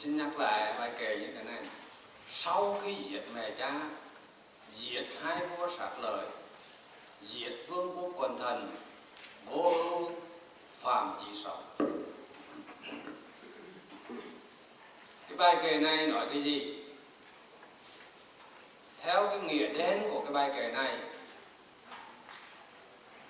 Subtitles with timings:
[0.00, 1.62] xin nhắc lại bài kể như thế này.
[2.28, 3.80] Sau khi diệt mẹ cha
[4.72, 6.26] diệt hai vua sát lợi
[7.22, 8.76] diệt vương quốc quần thần,
[9.46, 10.10] vô ưu
[10.78, 11.64] phạm chỉ sống.
[15.28, 16.84] Cái bài kể này nói cái gì?
[19.00, 20.98] Theo cái nghĩa đen của cái bài kể này,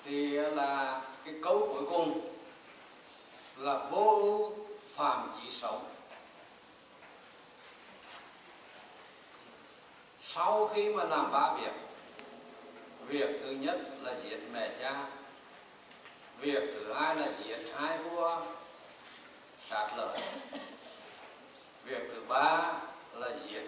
[0.04, 2.34] thì là cái câu cuối cùng
[3.56, 4.56] là vô ưu
[4.86, 5.84] phạm chỉ sống.
[10.34, 11.72] Sau khi mà làm ba việc
[13.06, 15.06] việc thứ nhất là giết mẹ cha,
[16.38, 18.40] việc thứ hai là giết hai vua,
[19.60, 20.20] sát lợi
[21.84, 22.72] việc thứ ba
[23.12, 23.62] là giết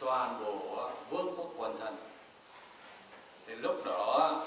[0.00, 1.96] toàn bộ vương quốc quần thần.
[3.46, 4.46] Thì lúc đó,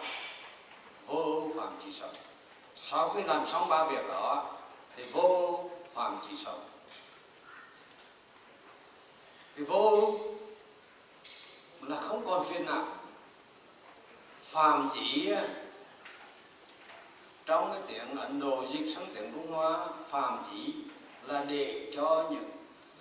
[1.08, 2.16] vô phạm chỉ sống
[2.76, 4.56] sau khi làm xong ba việc đó,
[4.95, 5.60] thì vô
[5.94, 6.70] phạm chỉ sống
[9.56, 10.17] thì vô
[11.88, 12.86] là không còn phiền não.
[14.42, 15.34] Phàm chỉ
[17.45, 20.73] trong cái tiếng Ấn Độ dịch sang tiếng Trung Hoa, phàm chỉ
[21.28, 22.50] là để cho những,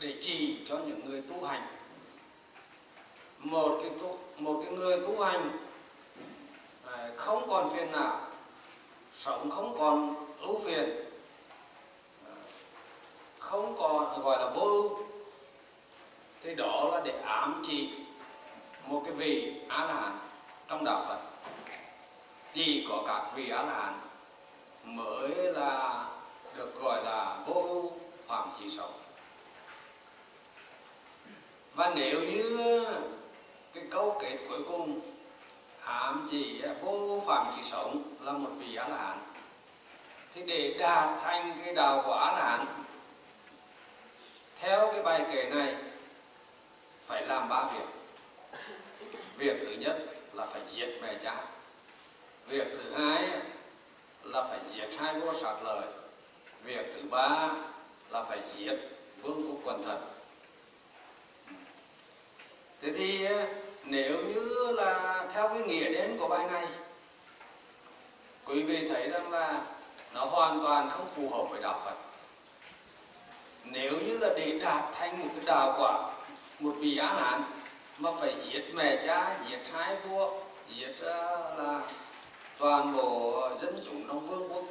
[0.00, 1.62] để chỉ cho những người tu hành.
[3.38, 5.58] Một cái tu, một cái người tu hành
[6.86, 8.20] à, không còn phiền não,
[9.14, 11.04] sống không còn ưu phiền,
[13.38, 14.98] không còn, gọi là vô ưu.
[16.42, 17.90] Thì đó là để ám chỉ
[18.86, 20.18] một cái vị á la hán
[20.68, 21.18] trong đạo phật.
[22.52, 24.00] Chỉ có các vị á la hán
[24.84, 26.04] mới là
[26.56, 27.92] được gọi là vô ưu
[28.26, 28.90] phạm chỉ xấu
[31.74, 32.86] và nếu như
[33.72, 35.00] cái câu kết cuối cùng
[35.84, 39.18] ám chỉ vô phạm chỉ sống là một vị á la hán,
[40.34, 42.66] thì để đạt thành cái đạo quả á la hán,
[44.56, 45.74] theo cái bài kể này,
[47.06, 48.01] phải làm ba việc
[49.36, 49.98] việc thứ nhất
[50.32, 51.44] là phải diệt mẹ cha.
[52.46, 53.28] Việc thứ hai
[54.22, 55.86] là phải diệt hai vua sạc lời,
[56.64, 57.50] việc thứ ba
[58.10, 58.78] là phải diệt
[59.22, 60.00] vương quốc quần thần.
[62.80, 63.46] Thế thì à,
[63.84, 66.66] nếu như là theo cái nghĩa đến của bài này
[68.44, 69.62] quý vị thấy rằng là
[70.14, 71.96] nó hoàn toàn không phù hợp với đạo Phật.
[73.64, 76.12] Nếu như là để đạt thành một cái đạo quả
[76.60, 77.42] một vị án án
[78.02, 80.30] mà phải giết mẹ cha giết hai vua
[80.68, 81.80] giết uh, là
[82.58, 84.64] toàn bộ dân chúng trong vương quốc.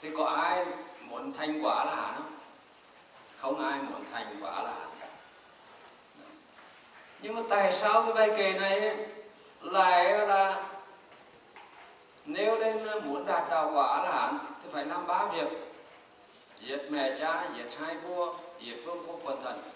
[0.00, 0.66] Thì có ai
[1.00, 2.38] muốn thành quả là hán không?
[3.36, 4.88] Không ai muốn thành quả là hán
[7.24, 8.96] nhưng mà tại sao cái bài kệ này
[9.60, 10.66] lại là
[12.24, 15.48] nếu lên muốn đạt đạo quả là hán thì phải làm ba việc.
[16.60, 19.73] Giết mẹ cha giết hai vua diệt vương quốc quần thần.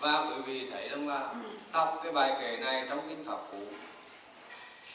[0.00, 1.34] Và quý vị thấy rằng là
[1.72, 3.58] đọc cái bài kể này trong kinh pháp cú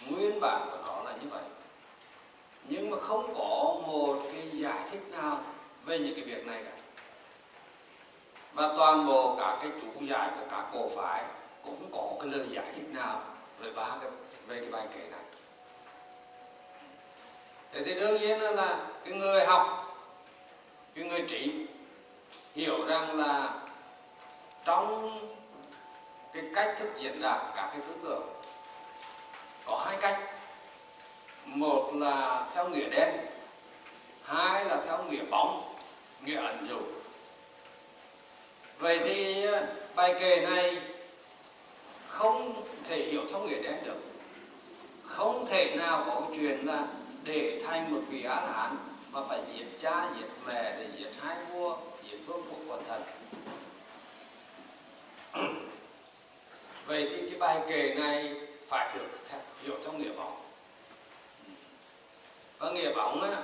[0.10, 1.44] nguyên bản của nó là như vậy.
[2.64, 5.40] Nhưng mà không có một cái giải thích nào
[5.86, 6.72] về những cái việc này cả.
[8.54, 11.24] Và toàn bộ cả cái chủ giải của cả cổ phái
[11.64, 13.24] cũng có cái lời giải thích nào
[13.60, 14.10] về ba cái
[14.48, 15.24] về cái bài kể này.
[17.74, 19.88] Thế thì đương nhiên là cái người học
[20.96, 21.66] cái người trí
[22.56, 23.61] hiểu rằng là
[24.66, 25.20] trong
[26.34, 28.28] cái cách thức diễn đạt các cái tư tưởng,
[29.66, 30.20] có hai cách.
[31.46, 33.26] Một là theo nghĩa đen,
[34.24, 35.76] hai là theo nghĩa bóng,
[36.22, 36.80] nghĩa ẩn dụ.
[38.80, 39.46] Vậy thì
[39.96, 40.82] bài kệ này
[42.08, 44.00] không thể hiểu theo nghĩa đen được.
[45.06, 46.84] Không thể nào có chuyện là
[47.24, 48.78] để thành một vị án hán
[49.12, 53.02] mà phải giết cha, giết mẹ, để giết hai vua, giết vương quốc quần thần
[56.92, 58.36] vậy thì cái bài kệ này
[58.68, 59.08] phải được
[59.64, 60.42] hiểu theo nghĩa bóng.
[62.58, 63.42] Và nghĩa bóng á,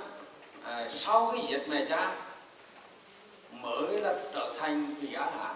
[0.64, 2.16] à, sau khi giết mẹ cha
[3.52, 5.54] mới là trở thành vị án hạ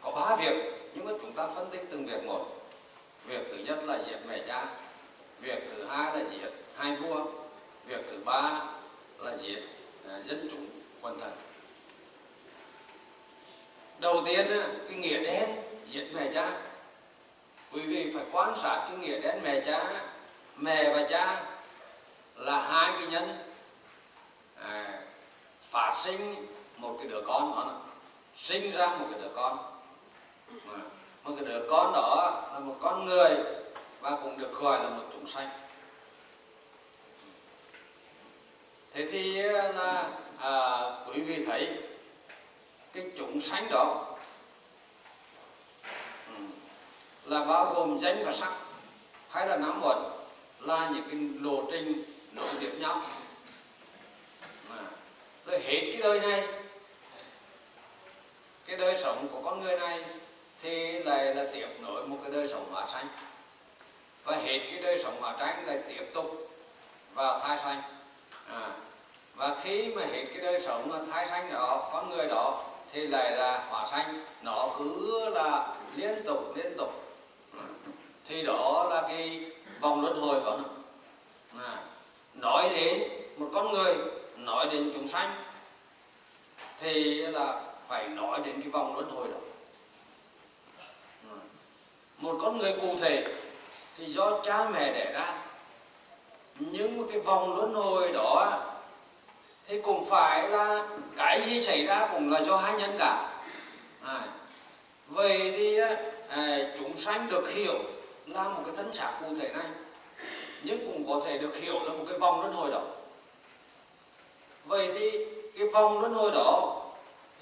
[0.00, 0.54] có ba việc
[0.94, 2.46] nhưng mà chúng ta phân tích từng việc một.
[3.26, 4.66] Việc thứ nhất là diệt mẹ cha
[5.40, 7.24] việc thứ hai là diệt hai vua
[7.86, 8.64] việc thứ ba
[9.18, 9.62] là diệt
[10.08, 10.66] à, dân chúng
[11.00, 11.32] quần thần.
[14.00, 14.46] Đầu tiên
[14.88, 16.50] cái nghĩa đen giết mẹ cha.
[17.72, 20.02] Quý vị phải quan sát cái nghĩa đến mẹ cha
[20.56, 21.44] mẹ và cha
[22.34, 23.38] là hai cái nhân
[24.62, 25.02] à,
[25.60, 26.46] phát sinh
[26.76, 27.80] một cái đứa con đó.
[28.34, 29.58] Sinh ra một cái đứa con.
[30.50, 30.78] À,
[31.24, 33.30] một cái đứa con đó là một con người
[34.00, 35.48] và cũng được gọi là một chúng sanh.
[38.92, 41.78] Thế thì à, là à, quý vị thấy
[42.92, 44.16] cái chúng sanh đó
[46.28, 46.34] ừ,
[47.28, 48.52] là bao gồm danh và sắc.
[49.28, 50.10] Hay là năm vật
[50.60, 52.02] là những cái lộ trình
[52.32, 53.02] nối tiếp nhau.
[54.70, 54.84] À,
[55.46, 56.48] rồi hết cái đời này
[58.66, 60.04] cái đời sống của con người này
[60.62, 63.06] thì lại là tiếp nối một cái đời sống hóa sanh.
[64.24, 66.50] Và hết cái đời sống hóa sanh lại tiếp tục
[67.14, 67.82] vào thai sanh.
[68.48, 68.70] À,
[69.34, 73.30] và khi mà hết cái đời sống thai sanh đó con người đó thì lại
[73.30, 74.24] là hóa sanh.
[74.42, 77.07] Nó cứ là liên tục liên tục
[78.28, 79.40] thì đó là cái
[79.80, 80.64] vòng luân hồi của nó
[81.64, 81.76] à,
[82.34, 83.02] nói đến
[83.36, 83.94] một con người
[84.36, 85.30] nói đến chúng sanh
[86.80, 89.38] thì là phải nói đến cái vòng luân hồi đó.
[91.30, 91.36] À,
[92.18, 93.24] một con người cụ thể
[93.98, 95.42] thì do cha mẹ đẻ ra
[96.58, 98.60] nhưng mà cái vòng luân hồi đó
[99.66, 103.40] thì cũng phải là cái gì xảy ra cũng là do hai nhân cả.
[104.04, 104.20] À,
[105.06, 105.96] vậy thì à,
[106.28, 107.78] à chúng sanh được hiểu
[108.30, 109.66] là một cái thân xác cụ thể này
[110.62, 112.80] nhưng cũng có thể được hiểu là một cái vòng luân hồi đó.
[114.64, 115.26] Vậy thì
[115.58, 116.82] cái vòng luân hồi đó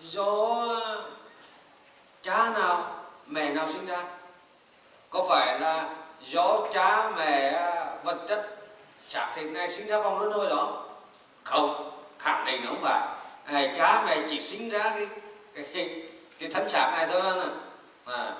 [0.02, 0.62] do
[2.22, 4.04] cha nào mẹ nào sinh ra?
[5.10, 7.62] Có phải là do cha mẹ
[8.04, 8.56] vật chất
[9.08, 10.84] xác thịt này sinh ra vòng luân hồi đó?
[11.44, 13.08] Không khẳng định nó không phải.
[13.44, 15.06] À, cha mẹ chỉ sinh ra cái
[15.72, 16.08] cái
[16.38, 17.22] cái thân xác này thôi
[18.04, 18.34] à,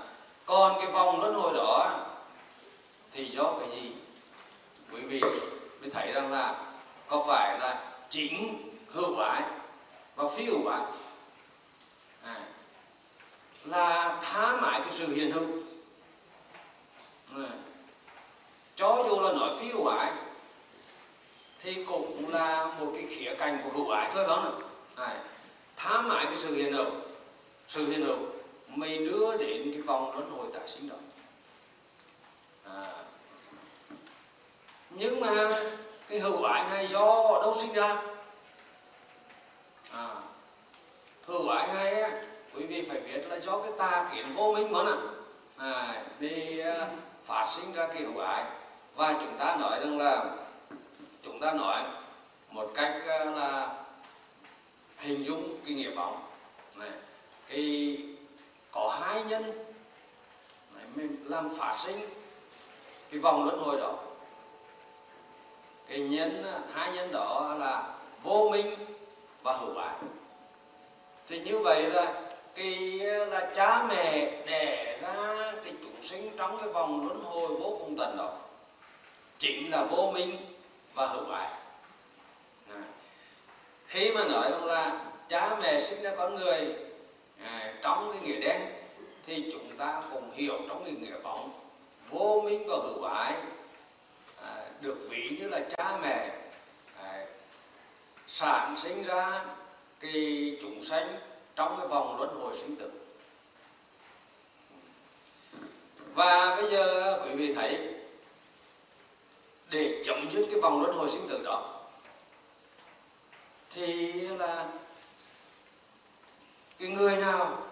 [0.47, 1.91] còn cái vòng luân hồi đó
[3.17, 3.93] thì do cái gì?
[4.93, 5.21] Quý vị
[5.81, 6.65] mới thấy rằng là
[7.09, 9.43] có phải là chính hữu ái
[10.17, 10.83] và phi hữu ái?
[12.23, 12.41] À,
[13.65, 15.47] là tha mãi cái sự hiện hữu.
[17.37, 17.49] À,
[18.77, 20.13] cho dù là nói phi hữu ái
[21.59, 24.61] thì cũng là một cái khía cạnh của hữu ái thôi phải không
[24.97, 25.25] ạ à,
[25.77, 26.91] tha mãi cái sự hiện hữu
[27.69, 28.19] sự hiện hữu
[28.69, 30.97] mới đưa đến cái vòng luân hồi tái sinh đó.
[32.65, 33.06] À,
[34.99, 35.63] nhưng mà
[36.09, 38.03] cái hữu ái này do đâu sinh ra?
[39.93, 40.09] À,
[41.27, 42.11] hữu ái này
[42.55, 44.93] quý vị phải biết là do cái tà kiến vô minh mà nè.
[45.57, 46.89] À, thì à,
[47.25, 48.45] phát sinh ra cái hữu ái.
[48.95, 50.25] Và chúng ta nói rằng là
[51.23, 51.83] chúng ta nói
[52.51, 53.85] một cách à, là
[54.99, 56.23] hình dung cái nghiệp vọng
[56.77, 56.91] này
[57.49, 57.99] cái
[58.71, 59.43] có hai nhân.
[60.75, 62.09] Này, mình làm phát sinh
[63.11, 63.95] cái vòng luân hồi đó
[65.89, 68.75] cái nhân hai nhân đó là vô minh
[69.43, 69.97] và hữu ái.
[71.29, 72.23] Thì như vậy là
[72.55, 77.77] cái là cha mẹ đẻ ra cái chúng sinh trong cái vòng luân hồi vô
[77.81, 78.39] cùng tận đó
[79.39, 80.37] chính là vô minh
[80.95, 81.49] và hữu ái.
[83.87, 86.75] Khi mà nói rằng là cha mẹ sinh ra con người
[87.45, 88.61] à, trong cái nghĩa đen
[89.27, 91.51] thì chúng ta cũng hiểu trong cái nghĩa bóng
[92.11, 93.33] vô minh và hữu ái
[94.81, 96.39] được ví như là cha mẹ.
[97.03, 97.27] Đấy.
[98.27, 99.45] sản sinh ra
[100.01, 101.19] cái chúng sanh
[101.57, 102.91] trong cái vòng luân hồi sinh tử.
[106.15, 107.95] Và bây giờ quý vị thấy,
[109.71, 111.85] để chấm dứt cái vòng luân hồi sinh tử đó,
[113.71, 114.69] thì là
[116.79, 117.63] cái người nào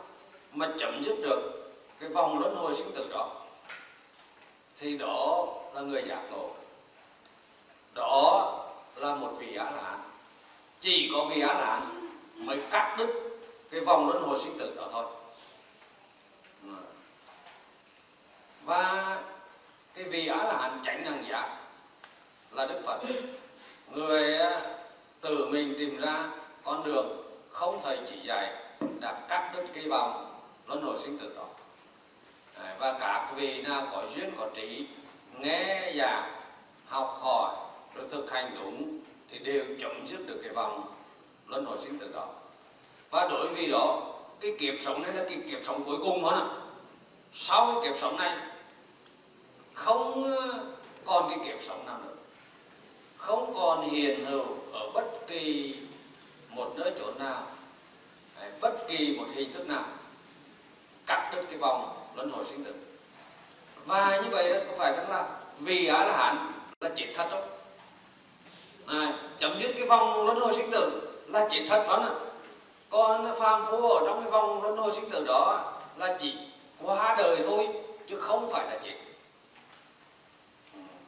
[0.52, 3.42] mà chấm dứt được cái vòng luân hồi sinh tử đó,
[4.76, 6.54] thì đó là người giác ngộ
[7.94, 8.60] đó
[8.96, 9.98] là một vị á la
[10.80, 11.80] chỉ có vị á la
[12.36, 13.38] mới cắt đứt
[13.70, 15.04] cái vòng luân hồi sinh tử đó thôi.
[18.64, 19.18] Và
[19.94, 21.58] cái vị á la hán tránh năng giác
[22.50, 23.00] là đức phật.
[23.90, 24.60] Người à,
[25.20, 26.24] tự mình tìm ra
[26.64, 28.52] con đường không thầy chỉ dạy
[29.00, 31.46] đã cắt đứt cái vòng luân hồi sinh tử đó.
[32.78, 34.86] Và các vị nào có duyên, có trí,
[35.38, 36.32] nghe giảng,
[36.86, 37.54] học hỏi
[37.94, 40.94] rồi thực hành đúng thì đều chấm dứt được cái vòng
[41.46, 42.28] luân hồi sinh tử đó.
[43.10, 46.50] Và đối với đó, cái kiếp sống này là cái kiếp sống cuối cùng đó
[47.32, 48.36] sau cái kiếp sống này,
[49.74, 50.64] không ờ,
[51.04, 52.14] còn cái kiếp sống nào nữa.
[53.16, 55.74] Không còn hiền hữu ở bất kỳ
[56.48, 57.42] một nơi chỗ nào
[58.60, 59.84] bất kỳ một hình thức nào,
[61.06, 62.74] cắt đứt cái vòng luân hồi sinh tử.
[63.86, 67.53] Và như vậy có phải rằng là vì á la hán là chết thật không?
[68.86, 72.10] Này, chấm dứt cái vòng luân hồi sinh tử là chỉ thật phải à.
[72.90, 76.34] còn phàm phu ở trong cái vòng luân hồi sinh tử đó là chỉ
[76.82, 77.68] qua đời thôi
[78.06, 78.94] chứ không phải là chết.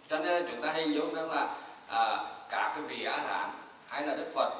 [0.08, 1.56] Cho nên chúng ta hình dung rằng là
[1.88, 3.50] à, cả cái vị á hán
[3.86, 4.50] hay là đức phật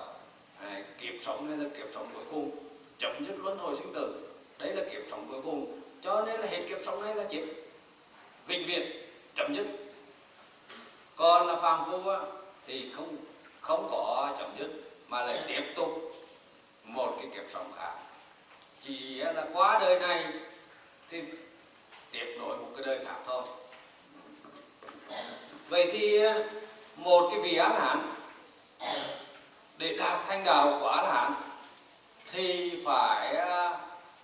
[0.61, 2.51] à, kiếp sống hay là kiếp sống cuối cùng
[2.99, 4.27] chấm dứt luân hồi sinh tử
[4.59, 5.81] đấy là kiếp sống cuối cùng.
[6.03, 7.45] Cho nên là hết kiếp sống này là chết.
[8.47, 9.67] Vĩnh viễn chấm dứt.
[11.17, 12.19] Còn là phàm phu á,
[12.67, 13.17] thì không
[13.61, 14.71] không có chấm dứt,
[15.09, 16.15] mà lại tiếp tục
[16.85, 17.93] một cái kiếp sống khác.
[18.83, 20.27] Chỉ là qua đời này
[21.09, 21.23] thì
[22.11, 23.43] tiếp nối một cái đời khác thôi.
[25.69, 26.35] Vậy thì à,
[26.97, 28.15] một cái vị án hạn
[29.79, 31.35] để đạt thanh đạo của á hạn
[32.33, 33.79] thì phải à,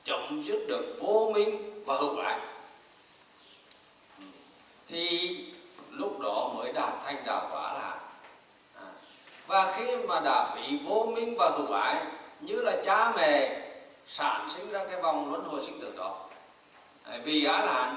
[0.04, 2.40] chấm dứt được vô minh và hữu ái.
[4.88, 5.37] Thì
[5.90, 8.01] lúc đó mới đạt thanh đạo quả là
[9.46, 11.96] và khi mà đã bị vô minh và hữu ái
[12.40, 13.62] như là cha mẹ
[14.06, 16.28] sản sinh ra cái vòng luân hồi sinh tử đó
[17.04, 17.96] à, vì á là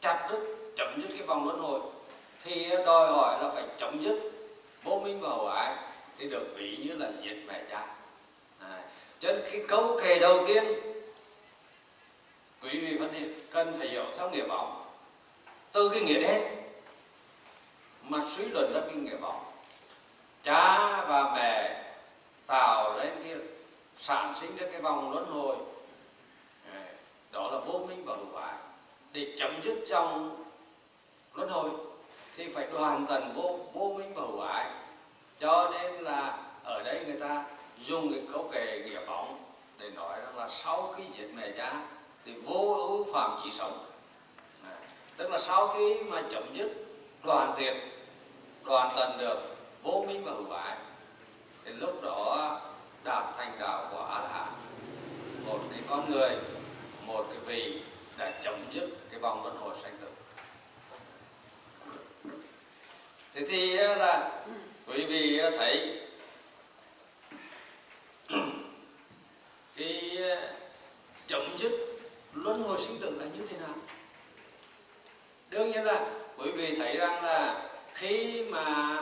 [0.00, 1.80] chặt đứt chấm dứt cái vòng luân hồi
[2.44, 4.32] thì đòi hỏi là phải chấm dứt
[4.82, 5.74] vô minh và hữu ái
[6.18, 7.86] thì được ví như là diệt mẹ cha.
[8.60, 8.82] À,
[9.20, 10.64] cho nên cái câu kề đầu tiên
[12.62, 14.84] quý vị phân hiện cần phải hiểu theo nghĩa bóng.
[15.72, 16.42] Từ cái nghĩa đen
[18.02, 19.51] mà suy luận ra cái nghĩa bóng
[20.42, 21.84] cha và mẹ
[22.46, 23.36] tạo lên cái
[23.98, 25.56] sản sinh ra cái vòng luân hồi.
[27.32, 28.54] Đó là vô minh và hữu ái
[29.12, 30.44] để chấm dứt trong
[31.34, 31.70] luân hồi
[32.36, 34.66] thì phải đoàn tần vô vô minh và hữu ái
[35.38, 37.44] cho nên là ở đây người ta
[37.84, 39.44] dùng cái câu kệ nghĩa bóng
[39.78, 41.82] để nói rằng là sau khi giết mẹ cha
[42.24, 43.84] thì vô ưu phạm chỉ sống.
[45.16, 46.72] Tức là sau khi mà chấm dứt
[47.24, 47.76] đoàn tiệt,
[48.64, 49.51] đoàn tần được
[49.82, 50.76] vô minh và hữu ái
[51.64, 52.60] thì lúc đó
[53.04, 54.46] đạt thành đạo của a la
[55.46, 56.30] một cái con người,
[57.06, 57.82] một cái vị
[58.18, 60.08] đã chấm dứt cái vòng luân hồi sanh tử.
[63.34, 64.44] Thế thì là
[64.86, 66.00] quý vị thấy
[69.76, 70.18] cái
[71.26, 71.72] chấm dứt
[72.34, 73.74] luân hồi sinh tử là như thế nào?
[75.50, 78.98] Đương nhiên là quý vị thấy rằng là khi mà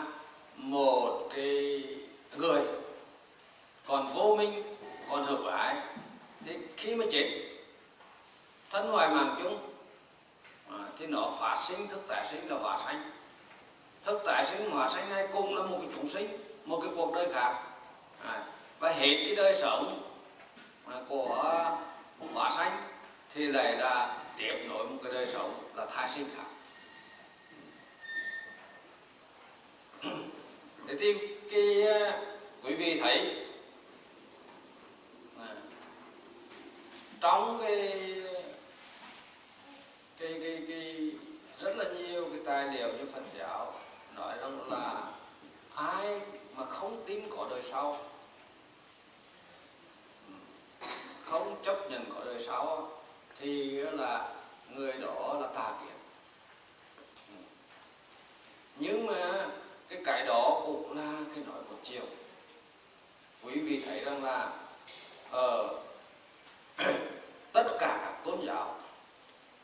[0.63, 1.85] một cái
[2.37, 2.63] người
[3.87, 4.63] còn vô minh
[5.11, 5.77] còn hợp ái
[6.45, 7.51] thì khi mà chết
[8.71, 9.59] thân ngoài mạng chúng
[10.71, 13.11] à, thì nó phát sinh thức tái sinh là hóa sanh.
[14.05, 16.27] Thức tái sinh hóa sanh này cũng là một cái chúng sinh
[16.65, 17.63] một cái cuộc đời khác.
[18.25, 18.45] À,
[18.79, 20.03] và hết cái đời sống
[20.87, 21.65] à, của
[22.35, 22.83] hóa sanh
[23.35, 26.45] thì lại là tiếp nối một cái đời sống là thai sinh khác
[30.91, 31.19] thế thì
[31.51, 32.21] cái ờ,
[32.63, 33.37] quý vị thấy
[37.21, 38.23] trong cái
[40.19, 41.11] cái cái cái
[41.61, 43.81] rất là nhiều cái tài liệu như Phật giáo
[44.17, 45.13] nói rằng là
[45.75, 46.21] ai
[46.55, 47.99] mà không tin có đời sau,
[51.25, 52.91] không chấp nhận có đời sau
[53.37, 54.35] thì là
[54.75, 55.97] người đó là tà kiến.
[58.77, 59.49] Nhưng mà
[59.91, 62.03] cái cái đó cũng là cái nói một chiều
[63.43, 64.51] quý vị thấy rằng là
[65.31, 65.69] ở
[66.77, 66.93] ờ,
[67.53, 68.75] tất cả tôn giáo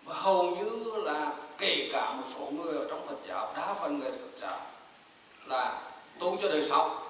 [0.05, 3.99] mà hầu như là kể cả một số người ở trong Phật giáo đa phần
[3.99, 4.61] người Phật giáo
[5.45, 5.83] là
[6.19, 7.03] tu cho đời sau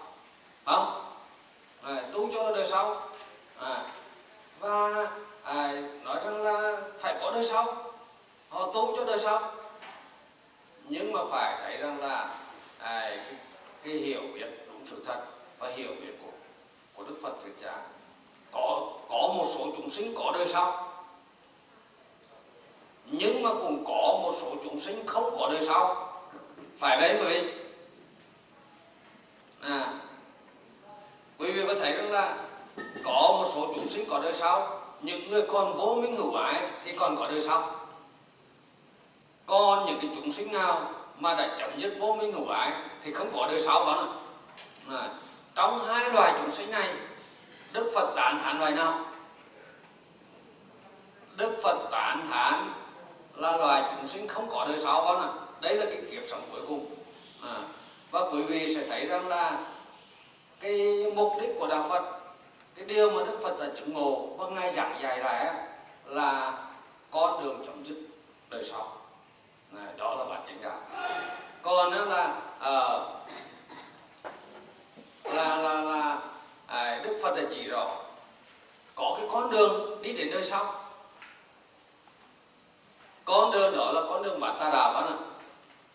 [0.64, 1.02] không?
[1.82, 3.02] À, tu cho đời sau
[3.60, 3.86] à,
[4.60, 5.06] và
[5.42, 7.92] à, nói rằng là phải có đời sau
[8.48, 9.52] họ tu cho đời sau.
[10.88, 12.34] Nhưng mà phải thấy rằng là
[12.78, 13.36] à, cái,
[13.84, 15.22] cái hiểu biết đúng sự thật
[15.58, 16.32] và hiểu biết của
[16.94, 17.84] của Đức Phật thuyết giảng.
[18.52, 20.92] Có có một số chúng sinh có đời sau
[23.06, 26.12] nhưng mà cũng có một số chúng sinh không có đời sau.
[26.78, 27.52] Phải đấy quý vị?
[29.60, 29.92] À
[31.38, 32.36] quý vị có thấy rằng là
[33.04, 36.70] có một số chúng sinh có đời sau những người còn vô minh hữu ái
[36.84, 37.74] thì còn có đời sau.
[39.46, 43.12] Còn những cái chúng sinh nào mà đã chấm dứt vô minh hữu ái thì
[43.12, 44.08] không có đời sau đó
[44.90, 45.08] à,
[45.54, 46.88] trong hai loài chúng sinh này
[47.72, 49.00] đức phật tán thán loài nào?
[51.36, 52.72] Đức phật tán thán
[53.34, 56.60] là loài chúng sinh không có đời sau đó đấy là cái kiếp sống cuối
[56.68, 56.86] cùng.
[57.42, 57.56] À,
[58.10, 59.58] và quý vị sẽ thấy rằng là
[60.60, 62.16] cái mục đích của đạo phật
[62.74, 65.54] cái điều mà đức phật là chứng ngộ và ngài giảng dạy lại
[66.06, 66.58] là
[67.10, 67.96] con đường chấm dứt
[68.50, 68.95] đời sau.
[69.96, 70.80] Đó là bản chánh đạo
[71.62, 73.02] còn đó là uh,
[75.34, 76.18] là là là
[76.66, 77.96] à, đức phật đã chỉ rõ
[78.94, 80.74] có cái con đường đi đến nơi sau.
[83.24, 85.16] Con đường đó là con đường mà ta đà bán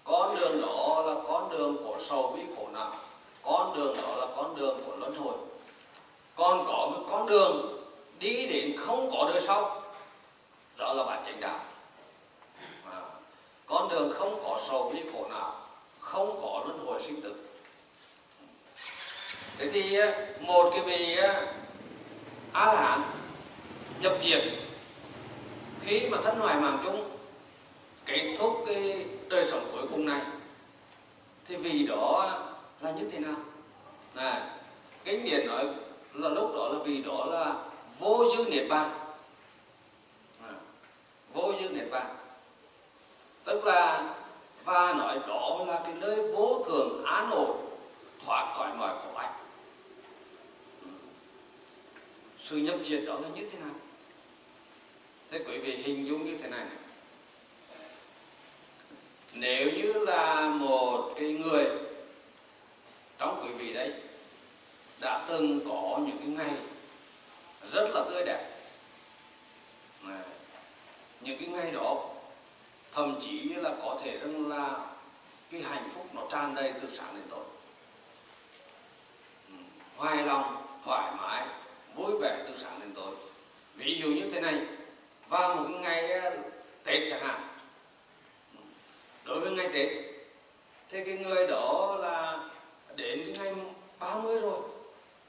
[0.03, 2.91] con đường đó là con đường của sầu bi khổ nặng.
[3.43, 5.33] con đường đó là con đường của luân hồi.
[6.35, 7.83] Còn có một con đường
[8.19, 9.81] đi đến không có đời sau.
[10.77, 11.59] Đó là bản chánh đạo
[13.71, 15.67] con đường không có sầu bi khổ nào,
[15.99, 17.35] không có luân hồi sinh tử.
[19.57, 21.53] Thế thì à, một cái vị à,
[22.53, 23.01] a la hán
[23.99, 24.43] nhập diệt
[25.81, 27.09] khi mà thân hoài mạng chung
[28.05, 30.21] kết thúc cái đời sống cuối cùng này
[31.45, 32.39] thì vì đó
[32.81, 33.35] là như thế nào?
[34.15, 34.41] Này
[35.03, 35.65] kinh điển nói
[36.13, 37.55] là lúc đó là vì đó là
[37.99, 38.89] vô dư niết bàn.
[40.43, 40.53] À,
[41.33, 42.20] vô dư niết bàn
[43.51, 44.13] tức là
[44.65, 47.69] và nói đó là cái nơi vô thường an ổn
[48.25, 49.33] thoát khỏi mọi khổ ách
[50.81, 50.87] ừ.
[52.39, 53.75] sự nhập diệt đó là như thế nào?
[55.31, 56.77] Thế quý vị hình dung như thế này, này.
[59.33, 61.65] Nếu như là một cái người
[63.17, 63.93] trong quý vị đấy
[64.99, 66.57] đã từng có những cái ngày
[67.65, 68.51] rất là tươi đẹp
[71.21, 72.10] những cái ngày đó
[72.91, 74.79] thậm chí là có thể rằng là
[75.51, 77.43] cái hạnh phúc nó tràn đầy từ sáng đến tối.
[79.47, 79.53] Ừ,
[79.95, 81.47] hoài lòng, thoải mái,
[81.95, 83.15] vui vẻ từ sáng đến tối.
[83.75, 84.61] Ví dụ như thế này,
[85.29, 86.37] vào một ngày ờ,
[86.83, 87.41] tết chẳng hạn.
[88.55, 88.61] Ừ,
[89.23, 89.87] đối với ngày tết,
[90.89, 92.39] thì cái người đó là
[92.95, 93.65] đến cái ngày
[93.99, 94.59] 30 rồi,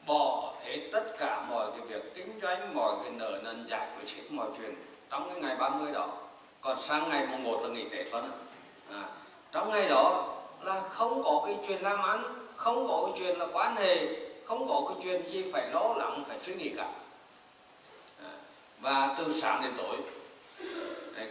[0.07, 4.17] bỏ hết tất cả mọi cái việc kinh doanh, mọi cái nợ nần, giải quyết
[4.17, 4.75] hết mọi chuyện
[5.11, 6.22] trong cái ngày 30 đó
[6.63, 8.31] còn sang ngày mùng 1 là nghỉ tết luôn
[8.91, 9.05] à,
[9.53, 12.23] trong ngày đó là không có cái chuyện làm ăn
[12.57, 14.07] không có cái chuyện là quan hệ
[14.45, 16.91] không có cái chuyện gì phải lo lắng phải suy nghĩ cả.
[18.23, 18.33] À,
[18.81, 19.97] và từ sáng đến tối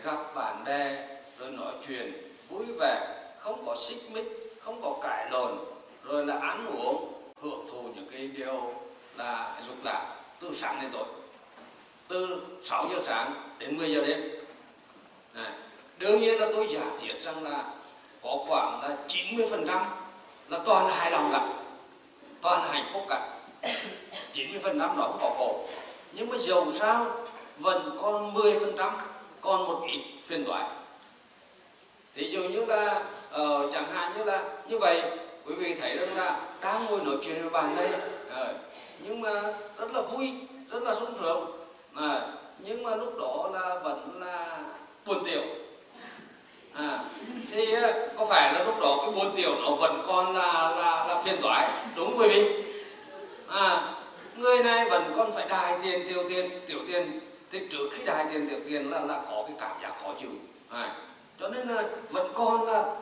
[0.03, 1.07] gặp bạn bè
[1.39, 2.13] rồi nói chuyện
[2.49, 5.57] vui vẻ không có xích mích không có cãi lộn
[6.03, 8.73] rồi là ăn uống hưởng thụ những cái điều
[9.17, 11.05] là dục lạc từ sáng đến tối.
[12.07, 14.40] Từ 6 giờ sáng đến 10 giờ đêm
[15.33, 15.51] này.
[15.97, 17.63] đương nhiên là tôi giả thiết rằng là
[18.23, 19.85] có khoảng là 90 phần trăm
[20.49, 21.47] là toàn là hài lòng cả.
[22.41, 23.29] Toàn hạnh phúc cả.
[24.31, 25.67] 90 phần trăm nó không có khổ.
[26.13, 27.05] Nhưng mà dầu sao
[27.57, 28.93] vẫn còn 10 phần trăm
[29.41, 30.63] còn một ít phiền toái.
[32.15, 33.03] Thì dụ như là
[33.41, 35.01] uh, chẳng hạn như là như vậy
[35.45, 37.89] quý vị thấy rằng là đang ngồi nói chuyện với bạn đây
[38.27, 38.55] uh,
[38.99, 39.41] nhưng mà
[39.77, 40.33] rất là vui
[40.71, 41.51] rất là sung sướng.
[41.97, 42.21] Uh,
[42.59, 44.59] nhưng mà lúc đó là vẫn là
[45.05, 45.41] buồn tiểu.
[46.73, 46.99] À,
[47.51, 51.05] thì ờ, có phải là lúc đó cái buồn tiểu nó vẫn còn là là
[51.07, 51.69] là phiền toái?
[51.95, 52.63] Đúng quý vị.
[53.47, 53.81] À
[54.37, 57.19] người này vẫn còn phải đài tiền tiêu tiền tiểu tiền.
[57.51, 60.31] Thì trước khi đài tiền tiểu tiền là là có cái cảm giác khó chịu.
[60.69, 60.95] À,
[61.39, 62.95] cho nên là vẫn còn là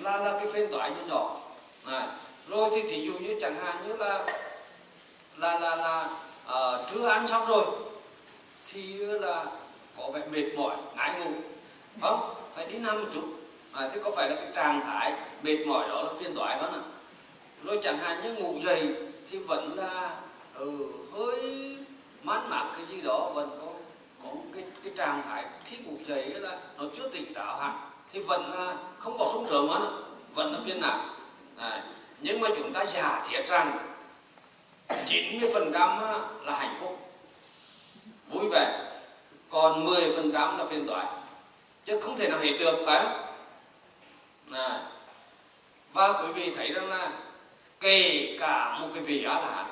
[0.00, 1.40] là là cái phiên toái như nhỏ.
[1.86, 2.06] À,
[2.48, 4.24] rồi thì thí dụ như chẳng hạn như là
[5.36, 6.08] là là là
[6.46, 7.64] uh, trưa ăn xong rồi
[8.72, 9.44] thì ờ, là
[9.98, 11.30] có vẻ mệt mỏi ngại ngủ.
[12.00, 13.24] Không phải đi nằm một chút.
[13.72, 16.72] À, thế có phải là cái trạng thái mệt mỏi đó là phiên toái không
[16.72, 16.96] ạ à?
[17.64, 18.94] rồi chẳng hạn như ngủ dậy
[19.30, 20.16] thì vẫn là
[20.54, 20.72] ừ,
[21.12, 21.76] hơi
[22.22, 23.72] mát mát cái gì đó vẫn có
[24.22, 28.20] có cái cái trạng thái khi ngủ dậy là nó chưa tỉnh táo hẳn thì
[28.20, 30.02] vẫn là không có sung sướng nữa
[30.34, 30.98] vẫn là phiền não.
[31.56, 31.84] À,
[32.20, 33.78] nhưng mà chúng ta giả thiết rằng
[35.06, 35.98] 90 phần trăm
[36.44, 36.98] là hạnh phúc
[38.30, 38.90] vui vẻ
[39.50, 41.04] còn 10 phần trăm là phiên tòa
[41.84, 43.26] chứ không thể nào hết được phải không?
[44.52, 44.82] À,
[45.92, 47.12] và quý vị thấy rằng là
[47.80, 49.66] kể cả một cái vị á là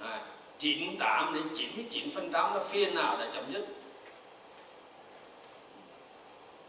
[0.00, 0.20] à,
[0.58, 3.66] 98 đến 99 phần trăm là phiên nào đã chấm dứt.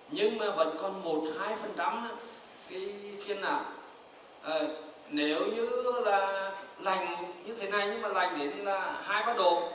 [0.10, 2.08] Nhưng mà vẫn còn một hai phần trăm
[2.70, 2.90] cái
[3.26, 3.62] phiên nào
[4.42, 4.68] à, ờ,
[5.10, 5.70] nếu như
[6.06, 9.70] là lành như thế này nhưng mà lành đến là hai ba độ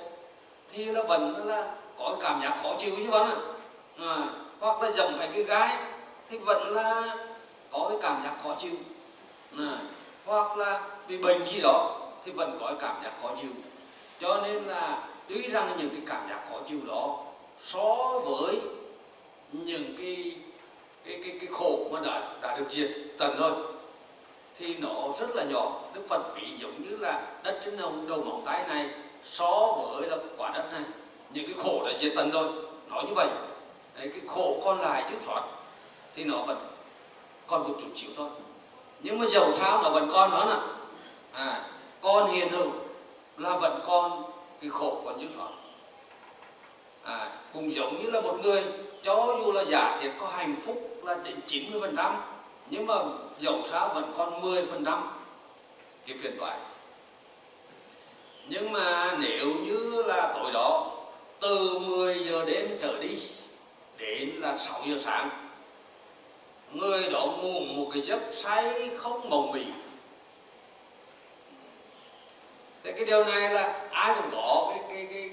[0.72, 3.56] thì là vẫn là có cảm giác khó chịu chứ vẫn
[3.98, 4.16] à,
[4.60, 5.76] hoặc là dòng phải cái gái
[6.28, 7.16] thì vẫn là
[7.70, 8.74] có cái cảm giác khó chịu.
[9.58, 9.78] À,
[10.24, 13.50] hoặc là bị bệnh gì đó thì vẫn có cái cảm giác khó chịu.
[14.20, 17.24] Cho nên là tuy rằng những cái cảm giác khó chịu đó
[17.62, 18.60] so với
[19.52, 20.36] những cái
[21.04, 23.52] cái cái cái khổ mà đã đã được diệt tận rồi
[24.58, 25.80] thì nó rất là nhỏ.
[25.94, 28.90] Đức phật ví giống như là đất trên đầu, đầu ngón tay này
[29.24, 30.82] so với là quả đất này
[31.30, 32.48] những cái khổ đã diệt tận rồi
[32.88, 33.28] nói như vậy
[33.98, 35.42] Đấy, cái khổ còn lại thiếu sót
[36.14, 36.68] thì nó vẫn
[37.46, 38.28] còn một chút chịu thôi.
[39.00, 40.60] Nhưng mà dầu sao nó vẫn còn nữa nè
[41.32, 41.68] à,
[42.00, 42.70] con hiện hữu
[43.36, 44.22] là vẫn còn
[44.60, 45.50] cái khổ còn dư sót
[47.02, 48.64] à, cũng giống như là một người
[49.02, 52.16] cho dù là giả thiệt có hạnh phúc là đến 90 phần trăm
[52.70, 52.94] nhưng mà
[53.38, 55.10] dầu sao vẫn còn 10 phần trăm
[56.06, 56.58] cái phiền toái
[58.48, 60.92] nhưng mà nếu như là tối đó
[61.40, 63.18] từ 10 giờ đêm trở đi
[63.98, 65.30] đến là 6 giờ sáng
[66.72, 69.64] người đó ngủ một cái giấc say không mộng mị.
[72.84, 75.30] Thế cái điều này là ai cũng có cái cái cái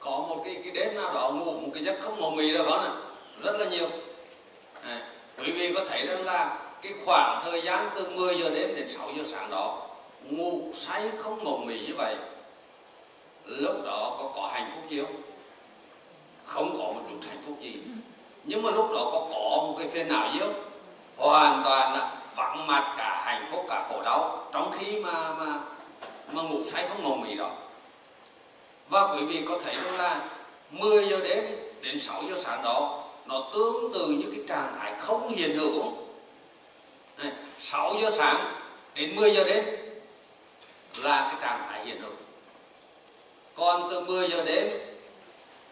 [0.00, 2.66] có một cái cái đêm nào đó ngủ một cái giấc không mộng mị đâu
[2.66, 2.90] đó nè.
[3.42, 3.88] Rất là nhiều.
[4.82, 8.74] À, quý vị có thấy rằng là cái khoảng thời gian từ 10 giờ đêm
[8.76, 9.86] đến 6 giờ sáng đó
[10.24, 12.16] ngủ say không mộng mị như vậy
[13.46, 15.22] lúc đó có có hạnh phúc gì không?
[16.44, 17.80] Không có một chút hạnh phúc gì.
[18.44, 20.54] Nhưng mà lúc đó có có một cái phiền não gì không?
[21.16, 24.48] Hoàn toàn là vắng mặt cả hạnh phúc cả khổ đau.
[24.52, 25.60] Trong khi mà mà
[26.32, 27.50] mà ngủ say không mộng mị đó.
[28.88, 30.20] Và quý vị có thấy không là
[30.70, 31.44] 10 giờ đêm
[31.82, 35.82] đến 6 giờ sáng đó nó tương tự như cái trạng thái không hiện hữu
[35.82, 36.06] không?
[37.18, 38.36] Này, 6 giờ sáng
[38.94, 39.64] đến 10 giờ đêm
[41.02, 42.12] là cái trạng thái hiện hữu
[43.56, 44.68] còn từ 10 giờ đêm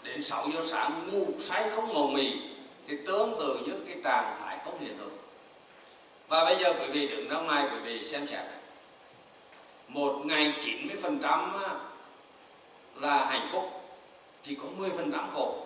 [0.02, 2.32] đến 6 giờ sáng ngủ say không ngủ mì
[2.88, 5.10] thì tương tự như cái trạng thái không hiện hữu
[6.28, 8.38] và bây giờ quý vị đứng ra ngoài quý vị xem xét.
[8.38, 8.58] Này.
[9.88, 11.52] một ngày 90 phần trăm
[12.94, 13.70] là hạnh phúc
[14.42, 15.56] chỉ có 10 phần trăm khổ.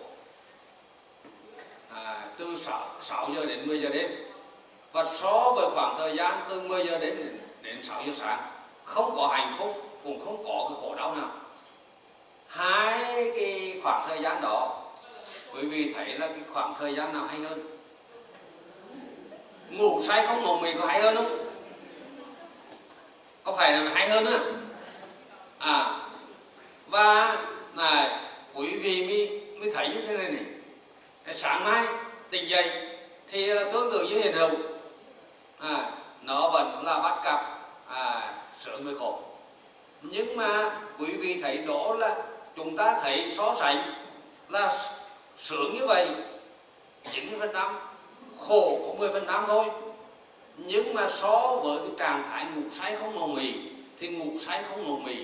[1.93, 4.11] À, từ 6, 6 giờ đến 10 giờ đêm.
[4.91, 8.51] Và so với khoảng thời gian từ 10 giờ đến đến 6 giờ sáng
[8.83, 11.29] không có hạnh phúc cũng không có cái khổ đau nào
[12.49, 14.83] hai cái khoảng thời gian đó
[15.53, 17.59] quý vị thấy là cái khoảng thời gian nào hay hơn.
[19.69, 21.45] Ngủ say không ngủ mình có hay hơn không?
[23.43, 24.39] Có phải là hay hơn á
[25.59, 25.99] à
[26.87, 27.37] và
[27.73, 28.09] này
[28.53, 30.45] quý vị mới mới thấy như thế này này.
[31.33, 31.87] Sáng mai
[32.29, 32.71] tỉnh dậy
[33.27, 34.49] thì là tương tự như hiện hữu
[35.59, 39.19] à, nó vẫn là bắt cặp à, sự người khổ.
[40.01, 42.15] Nhưng mà quý vị thấy đó là
[42.59, 43.93] chúng ta thấy so sánh
[44.49, 44.77] là
[45.37, 46.07] sướng như vậy
[47.11, 47.75] 90 phần trăm
[48.39, 49.65] khổ có 10 phần trăm thôi
[50.57, 53.53] nhưng mà so với cái trạng thái ngủ say không màu mì
[53.99, 55.15] thì ngủ say không màu mì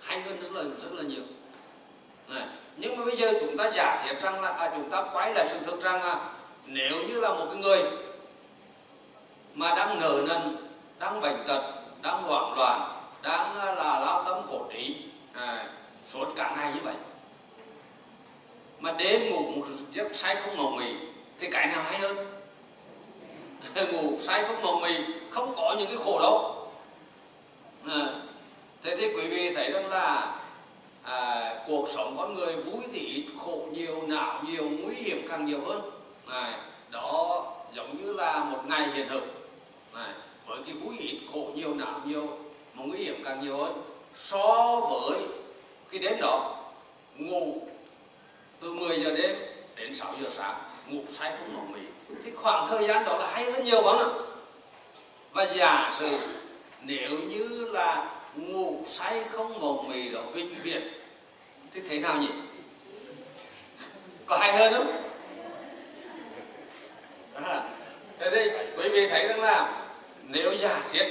[0.00, 1.22] hay hơn rất là rất là nhiều
[2.28, 2.46] này.
[2.76, 5.46] nhưng mà bây giờ chúng ta giả thiết rằng là à, chúng ta quay lại
[5.50, 6.30] sự thực rằng là
[6.66, 7.82] nếu như là một cái người
[9.54, 10.56] mà đang nợ nần
[10.98, 11.62] đang bệnh tật
[12.02, 14.96] đang hoảng loạn đang à, là lao tâm khổ trí
[15.34, 15.66] à,
[16.06, 16.94] suốt cả ngày như vậy.
[18.80, 20.92] Mà đêm ngủ một giấc say không mộng mị
[21.38, 22.16] thì cái nào hay hơn?
[23.92, 24.94] Ngủ say không mộng mị
[25.30, 26.56] không có những cái khổ đâu
[27.86, 28.14] à,
[28.82, 30.36] thế thì quý vị thấy rằng là
[31.02, 35.46] à, cuộc sống con người vui thì ít khổ nhiều não nhiều nguy hiểm càng
[35.46, 35.90] nhiều hơn.
[36.26, 36.58] À,
[36.90, 39.22] đó giống như là một ngày hiện thực.
[39.92, 40.14] À,
[40.46, 42.38] với cái vui ít khổ nhiều não nhiều
[42.74, 43.82] mà nguy hiểm càng nhiều hơn.
[44.14, 45.20] So với
[45.90, 46.56] khi đêm đó
[47.16, 47.66] ngủ
[48.60, 49.36] từ 10 giờ đêm
[49.76, 50.54] đến 6 giờ sáng
[50.88, 51.80] ngủ say không ngủ mì
[52.24, 54.10] thì khoảng thời gian đó là hay hơn nhiều lắm
[55.32, 56.18] và giả sử
[56.82, 60.82] nếu như là ngủ say không mộng mì đó vĩnh viễn
[61.74, 62.28] thì thế nào nhỉ?
[64.26, 65.02] Có hay hơn không?
[67.34, 67.62] À,
[68.18, 69.84] thế thì quý vị thấy rằng là
[70.22, 71.06] nếu giả thiết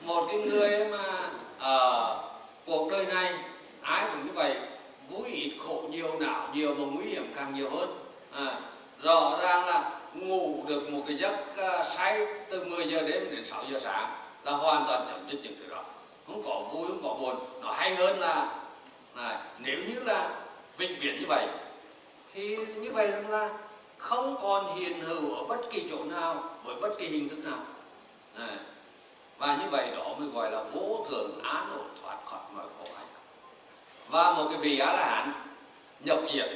[0.00, 2.16] một cái người mà uh,
[2.66, 3.34] cuộc đời này
[3.86, 4.56] ai cũng như vậy
[5.10, 7.98] vui ít khổ nhiều não nhiều mà nguy hiểm càng nhiều hơn.
[8.32, 8.60] À,
[9.02, 13.44] rõ ràng là ngủ được một cái giấc uh, say từ 10 giờ đêm đến
[13.44, 14.10] 6 giờ sáng
[14.44, 15.84] là hoàn toàn chấm dứt những thứ đó.
[16.26, 17.36] Không có vui không có buồn.
[17.62, 18.56] Nó hay hơn là,
[19.14, 20.30] là nếu như là
[20.78, 21.46] vĩnh viễn như vậy
[22.34, 23.50] thì như vậy là
[23.98, 27.58] không còn hiện hữu ở bất kỳ chỗ nào với bất kỳ hình thức nào.
[28.38, 28.58] À,
[29.38, 32.84] và như vậy đó mới gọi là vô thường án ổn thoát khỏi mọi khổ
[32.96, 33.05] hạnh
[34.08, 35.32] và một cái vị á la hán
[36.00, 36.48] nhập diệt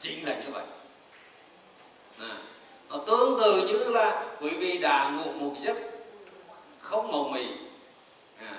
[0.00, 0.64] chính là như vậy.
[2.20, 2.36] À,
[2.90, 5.76] nó tương tự như là quý vị đã ngủ một giấc
[6.80, 7.46] không mộng mị
[8.40, 8.54] à,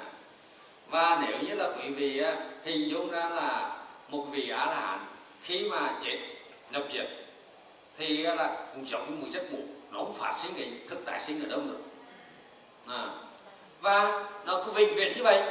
[0.89, 3.77] và nếu như là quý vị á, hình dung ra là
[4.09, 4.99] một vị á la hán
[5.41, 6.17] khi mà chết
[6.71, 7.07] nhập diệt
[7.97, 11.05] thì à, là cũng giống như một giấc ngủ nó không phát sinh cái thực
[11.05, 11.79] tại sinh ở đâu nữa.
[12.88, 13.07] À,
[13.81, 15.43] và nó cứ vĩnh viễn như vậy.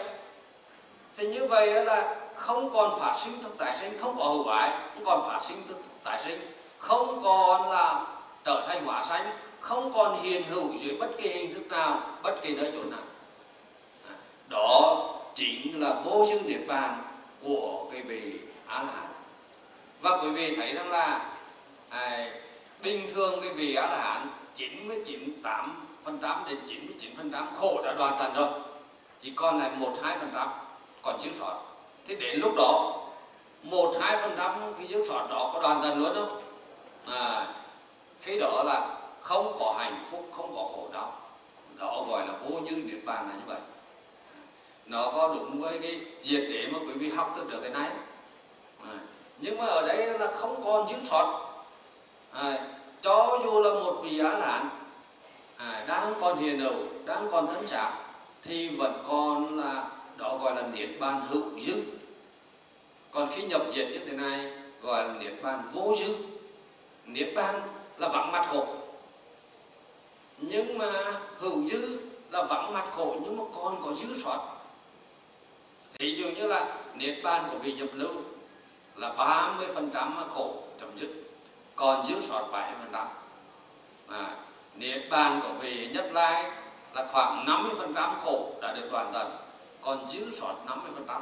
[1.17, 4.71] Thì như vậy là không còn phát sinh thức tái sinh không có hữu ái
[4.95, 6.41] không còn phát sinh thức tái sinh
[6.79, 8.07] không còn là
[8.45, 12.43] trở thành hóa sanh không còn hiện hữu dưới bất kỳ hình thức nào bất
[12.43, 13.03] kỳ nơi chỗ nào.
[14.49, 17.03] Đó chính là vô dư niết bàn
[17.43, 19.07] của cái vị á la hán.
[20.01, 21.35] Và quý vị thấy rằng là
[21.89, 22.31] à,
[22.83, 25.43] bình thường cái vị á la hán 99
[26.05, 28.49] phần trăm đến 99 phần trăm khổ đã hoàn thành rồi
[29.21, 30.49] chỉ còn lại một hai phần trăm
[31.03, 31.72] còn thiếu sót
[32.07, 32.99] thế đến lúc đó
[33.63, 36.43] một hai phần trăm cái thiếu sót đó có đoàn tần luôn không?
[37.07, 37.47] À,
[38.21, 41.13] khi đó là không có hạnh phúc không có khổ đau.
[41.79, 43.61] Đó gọi là vô như niết bàn là như vậy.
[44.87, 47.91] Nó có đúng với cái diệt để mà quý vị học được cái này.
[48.83, 48.99] À,
[49.39, 51.53] nhưng mà ở đây là không còn thiếu sót
[52.33, 52.67] à,
[53.03, 54.69] cho dù là một vị á nạn
[55.57, 57.93] à, đang còn hiền hậu đang còn thân trạng
[58.43, 59.85] thì vẫn còn là
[60.23, 61.83] đó gọi là niết bàn hữu dư.
[63.11, 66.15] Còn khi nhập diệt như thế này gọi là niết bàn vô dư.
[67.07, 67.63] Niết bàn
[67.99, 68.67] là vắng mặt khổ.
[70.39, 70.91] Nhưng mà
[71.39, 71.99] hữu dư
[72.31, 74.53] là vắng mặt khổ nhưng mà còn có dư sót
[75.99, 78.15] ví dụ như là niết bàn của vị nhập lưu
[78.97, 81.09] là 30 phần trăm khổ chấm dứt
[81.77, 83.07] còn dư sót 7 phần trăm.
[84.09, 84.37] À,
[84.77, 86.51] niết bàn của vị nhất lai
[86.95, 89.31] là khoảng 50 phần trăm khổ đã được hoàn thành
[89.83, 90.55] còn dư sót
[91.07, 91.21] 50%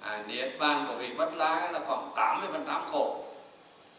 [0.00, 3.24] à, niết bàn của vị bất lai là khoảng 80% khổ.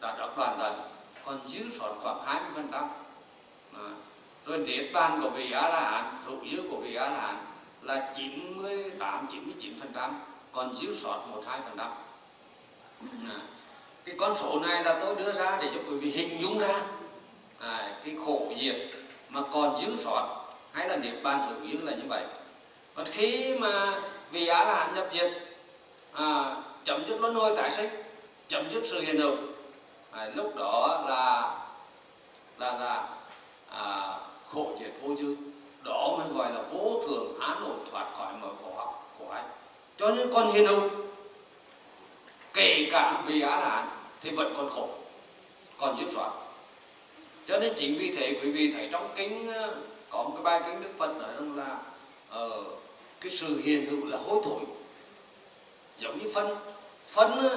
[0.02, 0.82] Đã được đoàn thần
[1.26, 2.20] còn dư sót khoảng
[2.72, 2.88] 20%
[3.74, 3.89] à,
[4.46, 7.36] rồi niết bàn của vị a la hán hữu dư của vị a la hán
[7.82, 9.28] là 98
[9.94, 10.12] 99%
[10.52, 11.92] còn dư sót một hai phần trăm.
[13.30, 13.39] À,
[14.06, 16.82] cái con số này là tôi đưa ra để cho quý vị hình dung ra.
[17.60, 18.76] À, cái khổ diệt
[19.30, 22.24] mà còn dư sót hay là niết bàn hữu dư là như vậy
[22.99, 25.31] còn khi mà vị á la hán nhập diệt
[26.13, 27.89] à, chấm dứt luân hồi tái sinh
[28.47, 29.35] chấm dứt sự hiện hữu
[30.12, 31.51] à, lúc đó là
[32.57, 33.07] là là
[33.69, 35.35] à, khổ diệt vô dư.
[35.83, 39.43] Đó mới gọi là vô thường án ổn thoát khỏi mọi khổ khổ ấy
[39.97, 40.81] cho nên con hiền hữu
[42.53, 43.88] kể cả vì á la
[44.21, 44.89] thì vẫn còn khổ
[45.77, 46.31] còn dứt soát.
[47.47, 49.67] Cho nên chính vì thế quý vị thấy trong kinh à,
[50.09, 51.77] có một cái bài kinh đức phật nói rằng là
[52.45, 52.79] uh,
[53.21, 54.62] cái sự hiện hữu là hối thổi
[55.99, 56.58] giống như phân
[57.08, 57.49] phân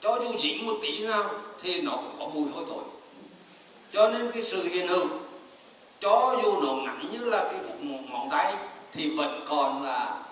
[0.00, 1.30] cho dù dính một tí nào
[1.62, 2.84] thì nó cũng có mùi hôi thối.
[3.92, 5.08] Cho nên cái sự hiền hữu
[6.00, 7.60] cho dù nó ngắn như là cái
[8.10, 8.54] ngón tay
[8.92, 10.22] thì vẫn còn là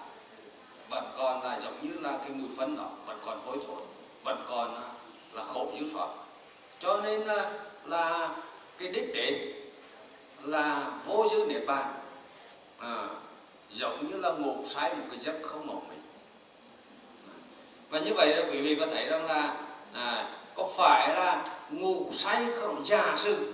[0.90, 3.82] vẫn còn là giống như là cái mùi phân đó vẫn còn hôi thối
[4.24, 4.88] vẫn còn là,
[5.32, 6.08] là khổ như soát
[6.80, 7.50] cho nên là
[7.84, 8.30] là
[8.78, 9.52] cái đích đến
[10.42, 11.94] là vô dư niết bàn.
[12.78, 13.08] À,
[13.72, 16.02] giống như là ngủ say một cái giấc không ngủ mình
[17.90, 19.54] và như vậy quý vị có thấy rằng là
[19.92, 22.82] à, có phải là ngủ say không?
[22.86, 23.52] Giả sử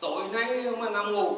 [0.00, 1.36] tối nay mà nằm ngủ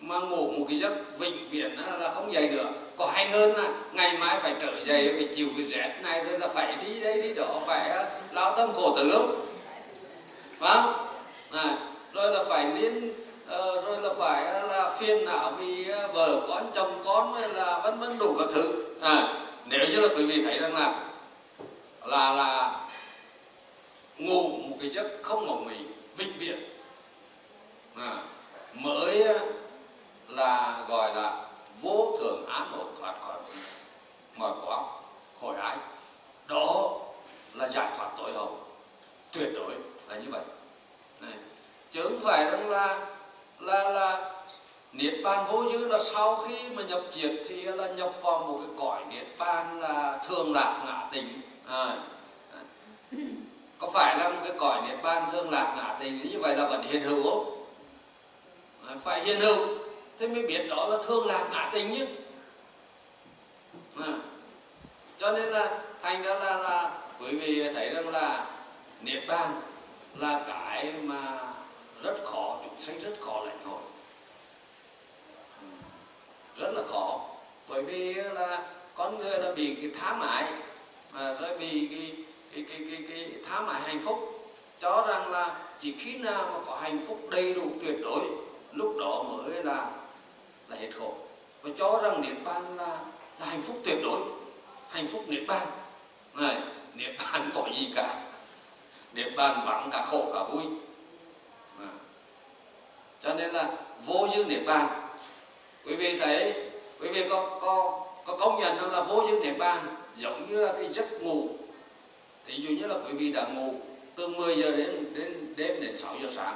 [0.00, 2.68] mà ngủ một cái giấc vĩnh viễn là không dậy được.
[2.96, 6.38] Có hay hơn là ngày mai phải trở dậy phải chịu cái rét này rồi
[6.38, 9.46] là phải đi đây đi đó phải à, lao tâm khổ tử không
[10.58, 11.06] phải không?
[11.50, 11.78] À,
[12.12, 16.08] rồi là phải đến uh, ờ, rồi là phải à, là phiền não vì ờ,
[16.12, 18.84] vợ con chồng con là vân vân đủ các thứ.
[19.00, 19.34] À,
[19.64, 20.94] nếu như là quý vị thấy rằng là
[22.04, 22.80] là là
[24.18, 25.76] ngủ một cái giấc không ngủ mì
[26.16, 26.58] vĩnh viễn.
[27.96, 28.22] À,
[28.74, 29.38] mới ờ,
[30.28, 31.44] là gọi là
[31.80, 33.36] vô thường án ổn thoát khỏi
[34.36, 34.82] mọi quá
[35.40, 35.76] khỏi ái.
[36.48, 36.98] Đó
[37.54, 38.58] là giải thoát tối hậu.
[39.32, 39.74] Tuyệt đối
[40.08, 40.42] là như vậy.
[41.20, 41.32] Này.
[41.92, 43.06] chứ không phải rằng là
[43.60, 44.29] là là
[44.92, 48.58] niết bàn vô dư là sau khi mà nhập diệt thì là nhập vào một
[48.58, 51.40] cái cõi niết bàn là thường lạc ngã tình.
[51.66, 51.96] À,
[52.52, 52.60] à.
[53.78, 56.68] có phải là một cái cõi niết bàn thường lạc ngã tình như vậy là
[56.68, 57.66] vẫn hiện hữu không?
[58.88, 59.68] À, phải hiện hữu.
[60.18, 62.06] Thế mới biết đó là thương lạc ngã tình chứ.
[64.04, 64.12] À.
[65.18, 68.46] cho nên là thành ra là là quý vị thấy rằng là
[69.00, 69.60] niết bàn
[70.16, 71.38] là cái mà
[72.02, 73.79] rất khó chúng sanh rất khó lãnh hội
[76.60, 77.20] rất là khó.
[77.68, 78.62] Bởi vì là
[78.94, 80.44] con người đã bị cái tham mãi
[81.12, 82.12] mà rồi bị cái
[82.54, 84.18] cái cái cái, cái tham mãi hạnh phúc.
[84.80, 88.20] Cho rằng là chỉ khi nào mà có hạnh phúc đầy đủ tuyệt đối
[88.72, 89.90] lúc đó mới là
[90.68, 91.14] là hết khổ.
[91.62, 92.98] Và cho rằng niết bàn là
[93.40, 94.20] là hạnh phúc tuyệt đối.
[94.90, 95.66] Hạnh phúc niết bàn.
[96.34, 96.56] Này
[96.94, 98.20] niết bàn có gì cả?
[99.14, 100.62] Niết bàn vắng cả khổ cả vui.
[101.80, 101.88] À.
[103.22, 103.72] cho nên là
[104.06, 104.99] vô dư niết bàn
[105.86, 106.54] quý vị thấy,
[107.00, 110.66] quý vị có có có công nhận rằng là vô dư niết bàn giống như
[110.66, 111.48] là cái giấc ngủ
[112.46, 113.74] thì dụ như là quý vị đã ngủ
[114.14, 116.54] từ 10 giờ đến đến đêm đến 6 giờ sáng,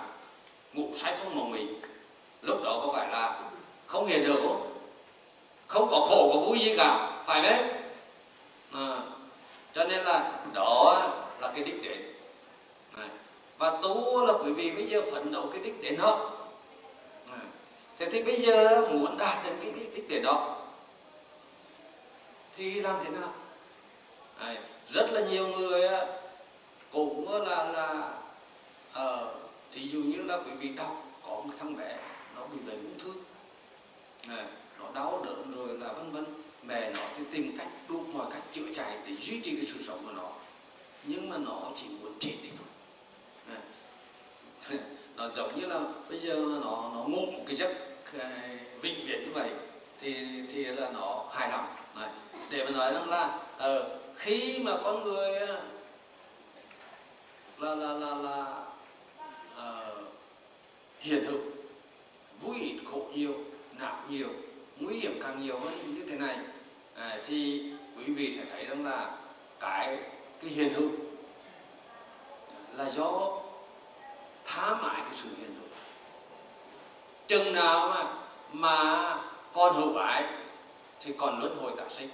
[0.73, 1.81] ngủ say không một mình
[2.43, 3.41] lúc đó có phải là
[3.87, 4.71] không hiểu được không
[5.67, 7.59] không có khổ, có vui gì cả, phải đấy
[8.73, 8.99] à.
[9.75, 11.03] cho nên là đó
[11.41, 12.15] là cái đích đến
[13.59, 16.31] và tu là quý vị bây giờ phấn đấu cái đích đến đó
[17.99, 20.55] thế thì bây giờ muốn đạt đến cái đích, đích đến đó
[22.57, 23.33] thì làm thế nào?
[24.41, 25.91] Đấy, rất là nhiều người
[26.91, 28.13] cũng là là
[29.05, 29.29] uh,
[29.73, 31.99] thí dụ như là quý vị đọc có một thằng bé
[32.37, 33.13] nó bị bệnh ung thư.
[34.29, 34.45] Đấy,
[34.79, 36.25] nó đau đớn rồi là vân vân.
[36.67, 39.83] Mẹ nó thì tìm cách đủ mọi cách chữa chạy để duy trì cái sự
[39.83, 40.33] sống của nó.
[41.05, 42.69] Nhưng mà nó chỉ muốn chết đi thôi.
[43.49, 44.79] Đấy.
[45.17, 47.71] Ờ, nó giống như là bây giờ nó nó ngủ một cái giấc
[48.81, 49.51] vĩnh viễn như vậy
[50.01, 50.17] thì
[50.53, 52.09] thì là nó hài lòng này.
[52.51, 55.65] để mà nói rằng là uh, khi mà con người ờ,
[57.59, 58.65] là là là là
[59.57, 59.99] uh,
[61.01, 61.41] hiện hữu
[62.41, 63.35] vui ít khổ nhiều
[63.79, 64.29] não nhiều
[64.81, 66.37] nguy hiểm càng nhiều hơn như thế này
[66.95, 67.63] à, thì
[67.97, 69.17] quý vị sẽ thấy rằng là
[69.61, 69.99] cái
[70.41, 70.91] cái hiện hữu
[72.77, 73.41] là do
[74.55, 75.69] tha mãi cái sự hiện hữu.
[77.27, 78.05] Chừng nào mà
[78.53, 79.17] mà
[79.53, 80.25] còn hữu ái
[81.01, 82.09] thì còn luân hồi tái sinh.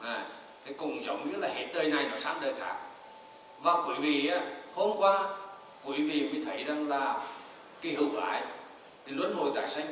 [0.00, 0.26] À,
[0.64, 2.76] thì cũng giống như là hết đời này nó sang đời khác.
[3.60, 4.30] Và quý vị
[4.74, 5.36] hôm qua
[5.84, 7.26] quý vị mới thấy rằng là
[7.80, 8.42] cái hữu ái
[9.06, 9.86] thì luân hồi tái sinh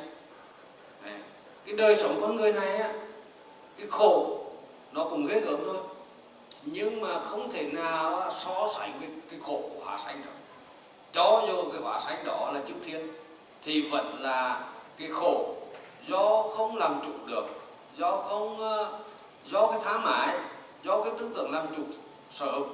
[1.03, 1.19] à,
[1.65, 2.93] cái đời sống con người này á
[3.77, 4.39] cái khổ
[4.91, 5.77] nó cũng ghê gớm thôi.
[6.65, 10.42] Nhưng mà không thể nào so sánh với cái khổ của hóa sanh được
[11.13, 13.07] cho dù cái hóa sanh đó là chữ thiên,
[13.63, 14.63] thì vẫn là
[14.97, 15.55] cái khổ.
[16.07, 17.45] Do không làm chủ được,
[17.97, 18.99] do không ờ,
[19.45, 20.37] do cái tham ái
[20.83, 21.83] do cái tư tưởng làm chủ,
[22.31, 22.65] sở hữu,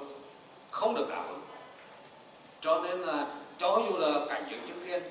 [0.71, 1.41] không được đáp ứng.
[2.61, 5.03] Cho nên là cho dù là cảnh giới chư thiên,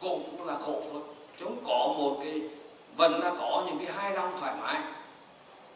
[0.00, 1.02] cũng là khổ thôi.
[1.38, 2.40] Chúng có một cái,
[2.96, 4.80] vẫn là có những cái hai lòng thoải mái.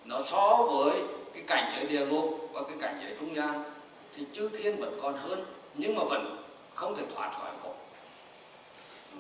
[0.05, 1.03] Nó so với
[1.35, 3.65] cái cảnh giới địa ngục và cái cảnh giới trung gian,
[4.17, 5.45] thì chư thiên vẫn còn hơn,
[5.75, 6.36] nhưng mà vẫn
[6.77, 7.75] không thể thoát khỏi khổ.
[9.13, 9.19] Ừ.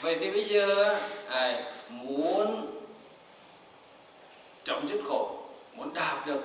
[0.00, 2.66] Vậy thì bây giờ à, muốn
[4.64, 5.38] chấm dứt khổ
[5.74, 6.40] muốn đạt được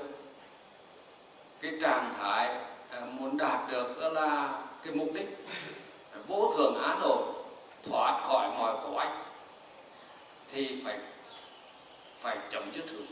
[1.61, 2.47] cái trạng thái
[2.91, 5.37] à, muốn đạt được là cái mục đích
[6.27, 7.33] vô thường án ổn
[7.83, 9.11] thoát khỏi mọi khổ ách
[10.51, 10.99] thì phải
[12.19, 13.05] phải chấm dứt thương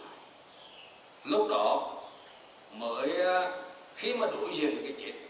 [1.24, 1.94] lúc đó
[2.72, 3.52] mới à,
[3.96, 5.25] khi mà đối diện với cái chết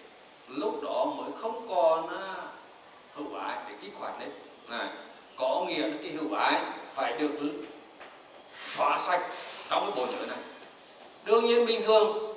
[0.47, 2.35] lúc đó mới không còn à,
[3.15, 3.57] hữu ái.
[3.69, 4.29] Để kích hoạt lên.
[4.69, 4.89] Này,
[5.37, 6.61] có nghĩa là cái hữu ái
[6.93, 7.31] phải được
[8.67, 9.21] xóa sạch
[9.69, 10.37] trong cái bộ nhớ này.
[11.25, 12.35] Đương nhiên bình thường,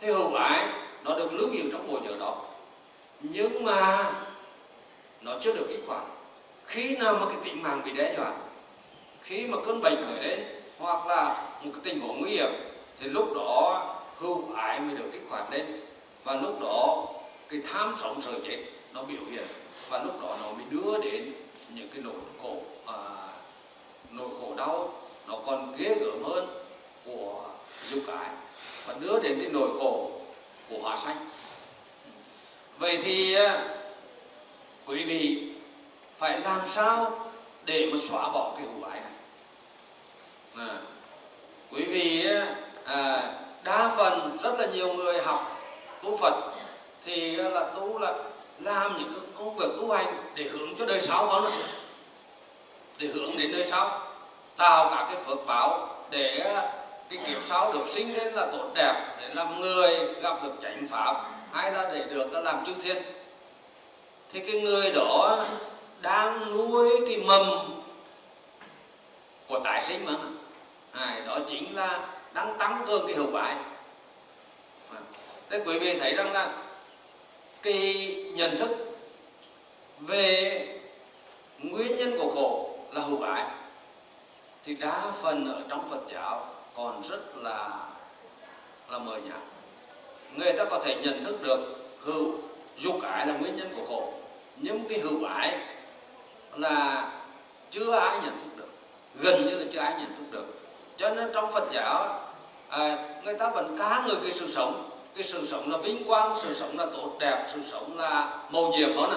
[0.00, 0.68] thì hữu ái
[1.04, 2.44] nó được lưu giữ trong bộ nhớ đó.
[3.20, 4.12] Nhưng mà
[5.20, 6.02] nó chưa được kích hoạt.
[6.66, 8.32] Khi nào mà cái tính mạng bị đe dọa,
[9.22, 10.44] khi mà cơn bệnh khởi lên,
[10.78, 12.50] hoặc là một cái tình huống nguy hiểm,
[13.00, 13.84] thì lúc đó
[14.18, 15.80] hữu ái mới được kích hoạt lên
[16.24, 17.06] và lúc đó
[17.48, 18.58] cái tham sống sợ chết
[18.92, 19.46] nó biểu hiện.
[19.88, 21.32] Và lúc đó nó mới đưa đến
[21.74, 22.56] những cái nỗi khổ
[22.86, 22.98] à,
[24.10, 24.94] nỗi khổ đau.
[25.26, 26.64] Nó còn ghê gớm hơn
[27.04, 27.44] của
[27.90, 28.28] dục cái
[28.86, 30.10] và đưa đến cái nỗi khổ
[30.70, 31.28] của hóa sanh.
[32.78, 33.76] Vậy thì à,
[34.86, 35.52] quý vị
[36.18, 37.30] phải làm sao
[37.64, 39.12] để mà xóa bỏ cái hữu ái này?
[40.56, 40.78] À,
[41.72, 45.59] quý vị à, à, đa phần rất là nhiều người học
[46.02, 46.34] tu Phật
[47.04, 48.14] thì à, là tu là
[48.58, 51.52] làm những cái công việc tu hành để hướng cho đời sau hơn
[52.98, 54.00] để hướng đến đời sau
[54.56, 56.72] tạo cả cái phước báo để à,
[57.10, 60.86] cái kiếp sau được sinh lên là tốt đẹp để làm người gặp được chánh
[60.90, 63.02] pháp hay là để được à, làm chư thiên.
[64.32, 65.44] Thì cái người đó
[66.00, 67.46] đang nuôi cái mầm
[69.48, 70.12] của tái sinh mà.
[70.92, 72.00] À, đó chính là
[72.32, 73.54] đang tăng cường cái hữu quả
[75.50, 76.52] thế quý vị thấy rằng là
[77.62, 78.70] cái nhận thức
[80.00, 80.66] về
[81.58, 83.44] nguyên nhân của khổ là hữu ái
[84.64, 87.68] thì đa phần ở trong Phật giáo còn rất là
[88.88, 89.40] là mờ nhạt.
[90.36, 91.60] Người ta có thể nhận thức được
[92.00, 92.34] hữu
[92.78, 94.12] dục ái là nguyên nhân của khổ
[94.56, 95.58] nhưng cái hữu ái
[96.56, 97.10] là
[97.70, 98.68] chưa ai nhận thức được
[99.14, 100.46] gần như là chưa ai nhận thức được.
[100.96, 102.20] Cho nên trong Phật giáo
[102.68, 106.36] à, người ta vẫn cá người cái sự sống cái sự sống là vinh quang
[106.42, 109.16] sự sống là tốt đẹp sự sống là màu nhiệm đó nè.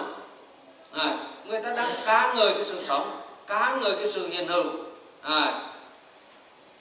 [1.03, 4.63] à, người ta đang cá người cái sự sống cá người cái sự hiện hữu.
[5.21, 5.69] À,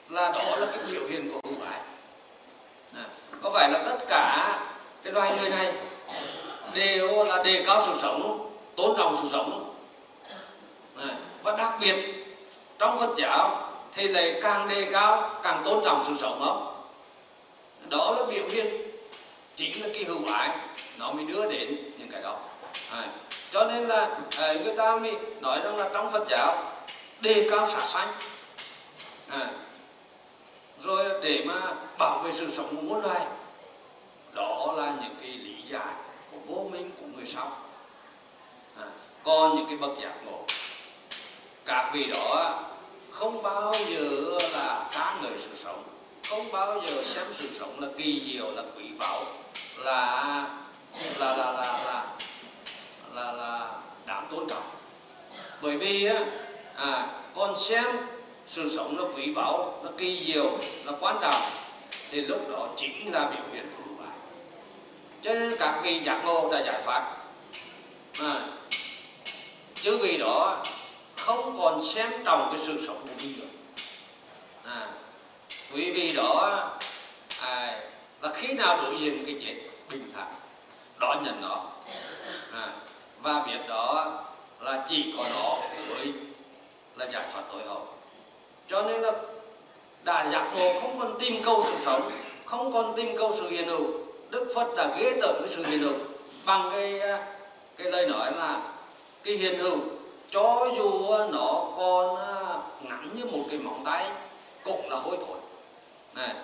[0.09, 1.79] là đó là cái biểu hiện của hữu ái.
[2.95, 3.05] À,
[3.41, 4.59] có phải là tất cả
[5.03, 5.73] cái loài người này
[6.73, 9.75] đều là đề cao sự sống tôn trọng sự sống?
[10.97, 12.25] À, và đặc biệt
[12.79, 16.83] trong Phật giáo thì lại càng đề cao càng tôn trọng sự sống không?
[17.89, 18.82] Đó là biểu hiện
[19.55, 20.49] chính là cái hữu ái
[20.99, 22.39] nó mới đưa đến những cái đó.
[22.91, 23.07] À,
[23.51, 26.73] cho nên là à, người ta mới nói rằng là trong Phật giáo
[27.21, 28.07] đề cao xả sanh.
[29.27, 29.51] À,
[30.81, 33.21] rồi để mà bảo vệ sự sống của muôn loài
[34.33, 35.93] đó là những cái lý giải
[36.31, 37.57] của vô minh của người sau.
[38.79, 38.87] À,
[39.23, 40.45] còn những cái bậc giác ngộ.
[41.65, 42.59] Các vị đó
[43.11, 45.83] không bao giờ là cá người sự sống
[46.29, 49.25] không bao giờ xem sự sống là kỳ diệu là quý báu
[49.77, 50.47] là
[51.19, 52.05] là là là là
[53.13, 53.69] là, là
[54.05, 54.63] đáng tôn trọng.
[55.61, 56.19] Bởi vì á
[56.75, 57.85] à, con xem
[58.47, 61.41] sự sống nó quý báu nó kỳ diệu nó quan trọng
[62.09, 64.17] thì lúc đó chính là biểu hiện của hữu ái.
[65.21, 67.17] Cho nên các vị giác ngộ đã giải thoát.
[68.19, 68.41] À,
[69.75, 70.63] chứ vì đó
[71.17, 73.47] không còn xem trọng cái sự sống của mình nữa.
[74.65, 74.87] À,
[75.73, 76.69] quý vị đó
[77.41, 77.79] à,
[78.23, 79.55] là khi nào đối diện cái chết
[79.89, 80.33] bình thản
[80.99, 81.65] đón nhận nó.
[82.53, 82.73] À,
[83.21, 84.11] và biết đó
[84.59, 85.57] là chỉ có nó
[85.89, 86.13] mới
[86.95, 87.87] là giải thoát tối hậu.
[88.67, 89.11] Cho nên là
[90.03, 92.11] đã giác ngộ không còn tìm câu sự sống
[92.45, 93.87] không còn tìm câu sự hiện hữu.
[94.29, 95.95] Đức phật đã ghế tởm cái sự hiện hữu.
[96.45, 96.99] Bằng cái
[97.77, 98.61] cái lời nói là
[99.23, 99.77] cái hiện hữu
[100.31, 104.09] cho dù nó còn à, ngắn như một cái móng tay
[104.63, 105.37] cũng là hôi thối.
[106.15, 106.35] Này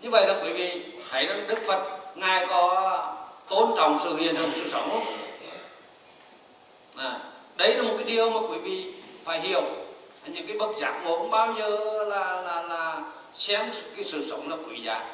[0.00, 1.82] như vậy là quý vị thấy rằng đức phật
[2.14, 3.14] ngài có
[3.48, 5.16] tôn trọng sự hiện hữu sự sống không?
[6.96, 7.20] À,
[7.56, 8.92] đấy là một cái điều mà quý vị
[9.24, 9.62] phải hiểu.
[10.26, 14.48] Những cái bậc giác ngộ không bao giờ là là là xem cái sự sống
[14.48, 15.04] là quý giá.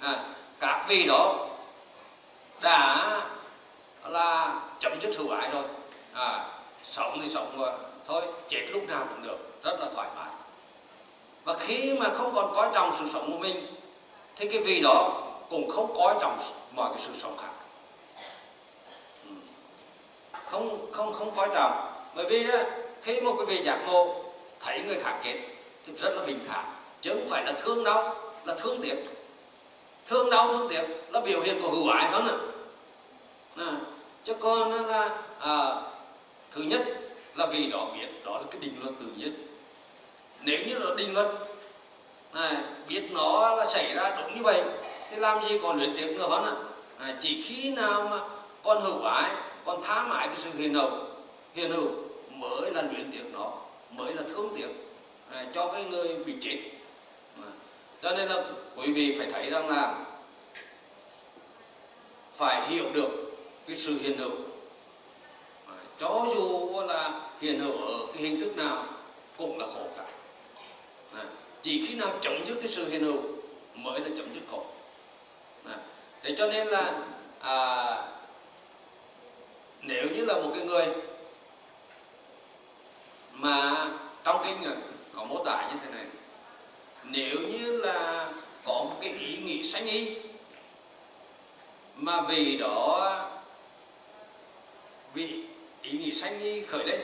[0.00, 0.24] À,
[0.60, 1.48] các vị đó
[2.60, 3.20] đã
[4.04, 5.64] là chấm dứt hữu ái rồi.
[6.12, 6.46] À,
[6.84, 7.70] sống thì sống rồi
[8.06, 10.28] thôi chết lúc nào cũng được rất là thoải mái.
[11.44, 13.66] Và khi mà không còn coi trọng sự sống của mình
[14.38, 16.38] thế cái vị đó cũng không có trong
[16.76, 17.50] mọi cái sự sống khác.
[19.24, 19.30] Ừ.
[20.32, 21.92] Không không không coi trọng.
[22.14, 22.46] Bởi vì
[23.02, 24.24] khi một cái vị giác ngộ
[24.60, 25.38] thấy người khác chết
[25.86, 26.64] thì rất là bình thản.
[27.00, 28.96] Chứ không phải là thương đau là thương tiếc.
[30.06, 32.26] Thương đau thương tiếc là biểu hiện của hữu ái hơn
[33.56, 33.72] à,
[34.24, 35.74] chứ còn là à,
[36.50, 36.82] thứ nhất
[37.34, 39.32] là vì đó biết đó là cái định luật tự nhiên.
[40.40, 41.26] Nếu như là định luật
[42.38, 44.62] à, biết nó là xảy ra đúng như vậy
[45.10, 46.54] thì làm gì còn luyện tiếc nữa hơn ạ
[46.98, 48.20] à, chỉ khi nào mà
[48.62, 49.34] con hữu ái
[49.64, 50.90] con tha mãi cái sự hiền hậu
[51.54, 51.90] hiền hữu
[52.30, 53.52] mới là luyện tiếc nó
[53.90, 54.68] mới là thương tiếc
[55.30, 56.58] à, cho cái người bị chết.
[57.42, 57.50] À,
[58.02, 58.44] cho nên là
[58.76, 60.04] quý vị phải thấy rằng là
[62.36, 63.10] phải hiểu được
[63.66, 64.32] cái sự hiền hữu
[65.66, 68.84] à, cho dù là hiền hữu ở cái hình thức nào
[69.36, 70.04] cũng là khổ cả.
[71.14, 71.24] À,
[71.62, 73.22] chỉ khi nào chấm dứt cái sự hiện hữu
[73.74, 74.64] mới là chấm dứt khổ.
[75.64, 75.76] À,
[76.22, 76.92] thế cho nên là
[77.40, 78.08] à,
[79.82, 80.86] nếu như là một cái người
[83.32, 83.86] mà
[84.24, 84.72] trong kinh
[85.14, 86.04] có mô tả như thế này
[87.04, 88.30] nếu như là
[88.64, 90.16] có một cái ý nghĩ sanh y
[91.96, 93.30] mà vì đó
[95.14, 95.44] vì
[95.82, 97.00] ý nghĩ sanh y khởi lên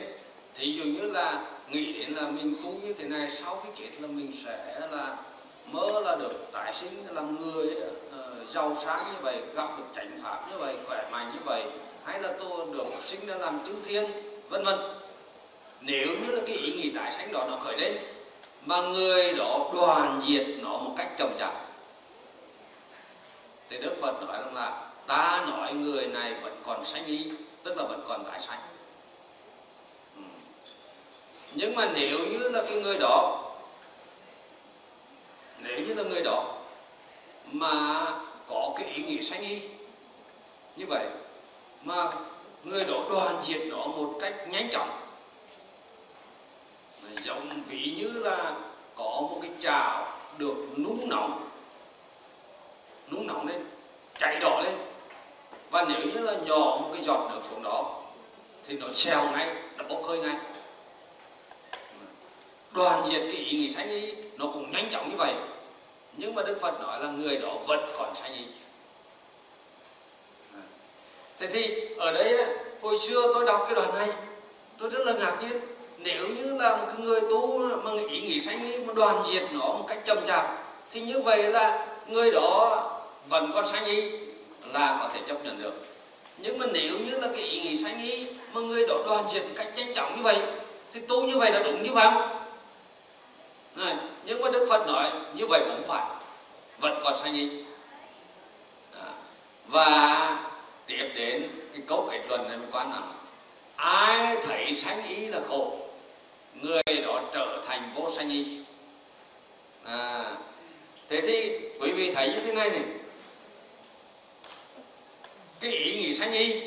[0.55, 4.01] thì dường như là nghĩ đến là mình tu như thế này sau khi chết
[4.01, 5.17] là mình sẽ là
[5.71, 10.19] mơ là được tái sinh làm người uh, giàu sáng như vậy gặp được chánh
[10.23, 11.63] pháp như vậy khỏe mạnh như vậy
[12.03, 14.05] hay là tôi được sinh ra làm chư thiên
[14.49, 14.79] vân vân
[15.81, 17.97] nếu như là cái ý nghĩ tái sanh đó nó khởi lên
[18.65, 21.65] mà người đó đoàn diệt nó một cách trầm trọng
[23.69, 27.31] thì đức phật nói rằng là ta nói người này vẫn còn sanh ý
[27.63, 28.59] tức là vẫn còn tái sanh
[31.55, 33.41] nhưng mà nếu như là cái người đó,
[35.59, 36.55] nếu như là người đó
[37.51, 38.05] mà
[38.47, 39.61] có cái ý nghĩa sanh y
[40.75, 41.05] như vậy,
[41.83, 42.11] mà
[42.63, 45.01] người đó đoàn diệt nó một cách nhanh chóng
[47.23, 48.53] giống ví như là
[48.95, 51.49] có một cái chảo được nung nóng
[53.11, 53.65] nung nóng lên,
[54.17, 54.77] cháy đỏ lên,
[55.69, 58.01] và nếu như là nhỏ một cái giọt nước xuống đó,
[58.67, 60.35] thì nó xèo ngay, nó bốc hơi ngay
[62.75, 65.33] đoàn diệt cái ý nghĩ sanh ý, nó cũng nhanh chóng như vậy.
[66.17, 68.43] Nhưng mà đức phật nói là người đó vẫn còn sanh ý.
[71.39, 72.45] Thế thì ở đây
[72.81, 74.07] hồi xưa tôi đọc cái đoạn này,
[74.77, 75.59] tôi rất là ngạc nhiên.
[75.97, 79.59] Nếu như là một người tu mà ý nghĩ sanh ý mà đoàn diệt nó
[79.59, 82.81] một cách chậm chạp, thì như vậy là người đó
[83.29, 84.09] vẫn còn sanh ý
[84.73, 85.73] là có thể chấp nhận được.
[86.37, 89.43] Nhưng mà nếu như là cái ý nghĩ sanh ý mà người đó đoàn diệt
[89.43, 90.37] một cách nhanh chóng như vậy,
[90.93, 92.44] thì tu như vậy là đúng chứ không?
[93.75, 93.95] Này,
[94.25, 96.05] nhưng mà đức phật nói như vậy cũng phải.
[96.79, 97.49] Vẫn còn sanh ý
[99.67, 100.37] và
[100.85, 103.11] tiếp đến cái câu kết luận này mới quan trọng.
[103.75, 105.77] Ai thấy sanh ý là khổ
[106.53, 108.59] người đó trở thành vô sanh ý.
[109.85, 110.31] À,
[111.09, 112.81] thế thì quý vị thấy như thế này này.
[115.59, 116.61] Cái ý nghĩ sanh y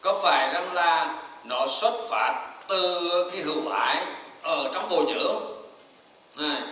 [0.00, 4.06] có phải rằng là nó xuất phát từ cái hữu ái
[4.42, 5.28] ở trong bộ nhớ
[6.38, 6.62] này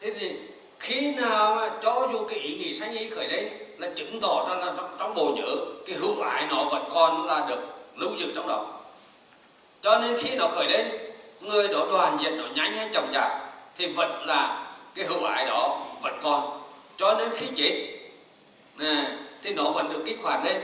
[0.00, 0.32] thế thì
[0.80, 3.48] khi nào cho dù cái ý nghĩ sanh ý khởi lên
[3.78, 5.56] là chứng tỏ rằng là trong, bộ nhớ
[5.86, 7.60] cái hữu ái nó vẫn còn là được
[7.96, 8.66] lưu giữ trong đó.
[9.82, 10.86] Cho nên khi nó khởi lên
[11.40, 13.30] người đó đoàn diệt nó nhanh hay chậm chạp
[13.76, 16.60] thì vẫn là cái hữu ái đó vẫn còn.
[16.96, 17.98] Cho nên khi chết
[18.76, 19.06] này,
[19.42, 20.56] thì nó vẫn được kích hoạt lên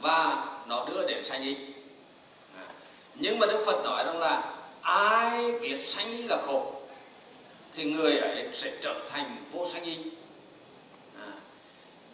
[0.00, 1.56] và nó đưa đến sanh ý.
[3.14, 4.42] Nhưng mà đức phật nói rằng là
[4.82, 6.72] ai biết sanh ý là khổ?
[7.76, 9.96] Thì người ấy sẽ trở thành vô sanh y
[11.18, 11.32] à.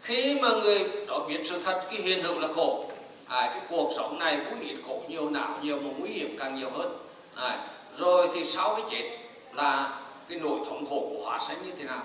[0.00, 2.90] khi mà người đó biết sự thật cái hiện hữu là khổ.
[3.28, 6.56] À, cái cuộc sống này vui ít khổ nhiều não nhiều mà nguy hiểm càng
[6.56, 6.98] nhiều hơn.
[7.34, 9.18] À, rồi thì sau cái chết
[9.52, 12.02] là cái nỗi thống khổ của hóa sanh như thế nào?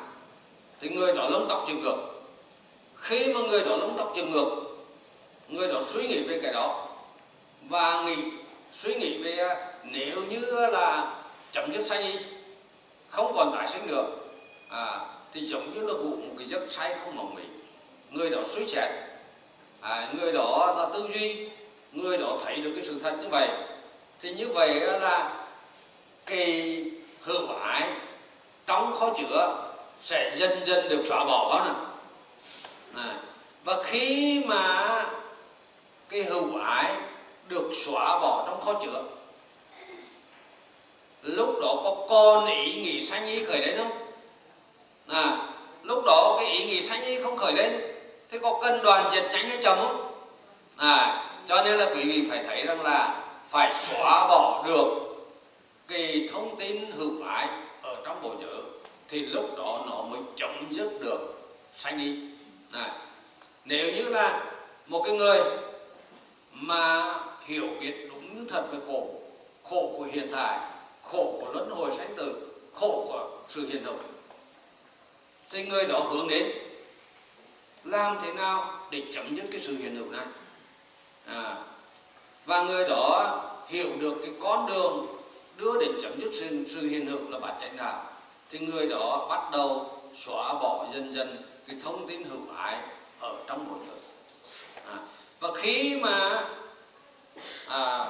[0.82, 1.98] Thì người đó lông tóc trường ngược.
[2.96, 4.68] Khi mà người đó lông tóc trường ngược
[5.50, 6.88] người đó suy nghĩ về cái đó
[7.70, 8.16] và nghĩ
[8.72, 10.40] suy nghĩ về à, nếu như
[10.72, 11.16] là
[11.52, 12.14] chấm dứt sanh y
[13.10, 14.06] không còn tái sinh được
[14.70, 15.00] à,
[15.32, 17.44] thì giống như là ngủ một cái giấc say không mộng mị
[18.12, 18.90] người đó suy xét.
[19.82, 21.50] À, người đó là tư duy.
[21.92, 23.50] Người đó thấy được cái sự thật như vậy.
[24.22, 25.34] Thì như vậy là
[26.26, 26.84] cái
[27.22, 27.90] hư ái
[28.66, 29.56] trong kho chữa
[30.04, 31.74] sẽ dần dần được xóa bỏ đó nè.
[33.02, 33.20] À,
[33.64, 35.06] và khi mà
[36.10, 36.96] cái hữu ái
[37.48, 39.04] được xóa bỏ trong kho chữa
[41.28, 43.92] lúc đó có con ý nghĩ sanh ý khởi lên không?
[45.08, 45.48] À,
[45.84, 47.82] lúc đó cái ý nghĩ sanh ý không khởi lên
[48.30, 50.12] thế có cân đoàn diệt nhanh hay chậm không?
[50.78, 54.88] À, cho nên là quý vị phải thấy rằng là phải xóa bỏ được
[55.88, 57.48] cái thông tin hữu ái
[57.82, 58.62] ở trong bộ nhớ
[59.08, 61.20] thì lúc đó nó mới chấm dứt được
[61.74, 62.16] sanh ý
[62.72, 62.92] à,
[63.66, 64.46] nếu như là
[64.86, 65.40] một cái người
[66.52, 67.16] mà
[67.46, 69.08] hiểu biết đúng như thật về khổ
[69.64, 70.60] khổ của hiện tại
[71.12, 73.96] khổ của luân hồi sanh tử khổ của sự hiện hữu
[75.50, 76.52] thì người đó hướng đến
[77.84, 80.26] làm thế nào để chấm dứt cái sự hiện hữu này?
[81.26, 81.56] À,
[82.46, 85.08] và người đó hiểu được cái con đường
[85.58, 88.06] đưa đến chấm dứt sự, sự hiện hữu là bát chánh đạo
[88.50, 92.82] thì người đó bắt đầu xóa bỏ dần dần cái thông tin hữu ái
[93.20, 94.00] ở trong mỗi người.
[94.86, 94.98] À,
[95.40, 96.48] và khi mà
[97.68, 98.06] à,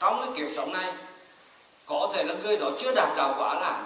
[0.00, 0.92] trong cái kiếp sống này
[1.90, 3.82] có thể là người đó chưa đạt đạo quả là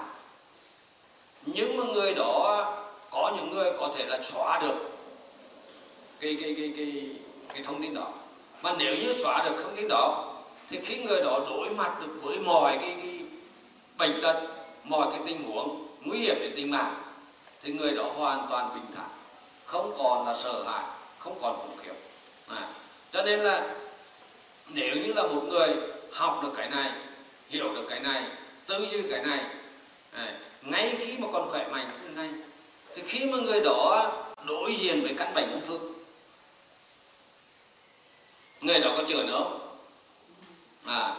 [1.43, 2.65] nhưng mà người đó
[3.11, 4.75] có những người có thể là xóa được
[6.21, 7.07] cái cái cái cái
[7.55, 8.09] cái thông tin đó.
[8.63, 10.35] Mà nếu như xóa được thông tin đó
[10.69, 13.21] thì khi người đó đối mặt được với mọi cái, cái
[13.99, 14.43] bệnh tật
[14.85, 16.95] mọi cái tình huống nguy hiểm đến tính mạng
[17.63, 19.09] thì người đó hoàn toàn bình thản
[19.65, 20.85] không còn là sợ hãi
[21.19, 21.95] không còn khủng khiếp.
[22.49, 22.69] À,
[23.13, 23.75] cho nên là
[24.69, 25.69] nếu như là một người
[26.13, 26.91] học được cái này
[27.55, 28.23] hiểu được cái này
[28.67, 29.41] tư duy cái này.
[30.13, 32.31] À, ngay khi mà còn khỏe mạnh thế này
[32.95, 34.13] thì khi mà người đó
[34.47, 35.79] đối diện với căn bệnh ung thư
[38.61, 39.51] người đó có chữa nữa
[40.85, 41.17] à,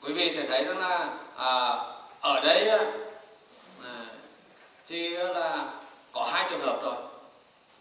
[0.00, 1.78] quý vị sẽ thấy rằng là à,
[2.20, 2.78] ở đây à,
[4.88, 5.64] thì là
[6.12, 6.96] có hai trường hợp rồi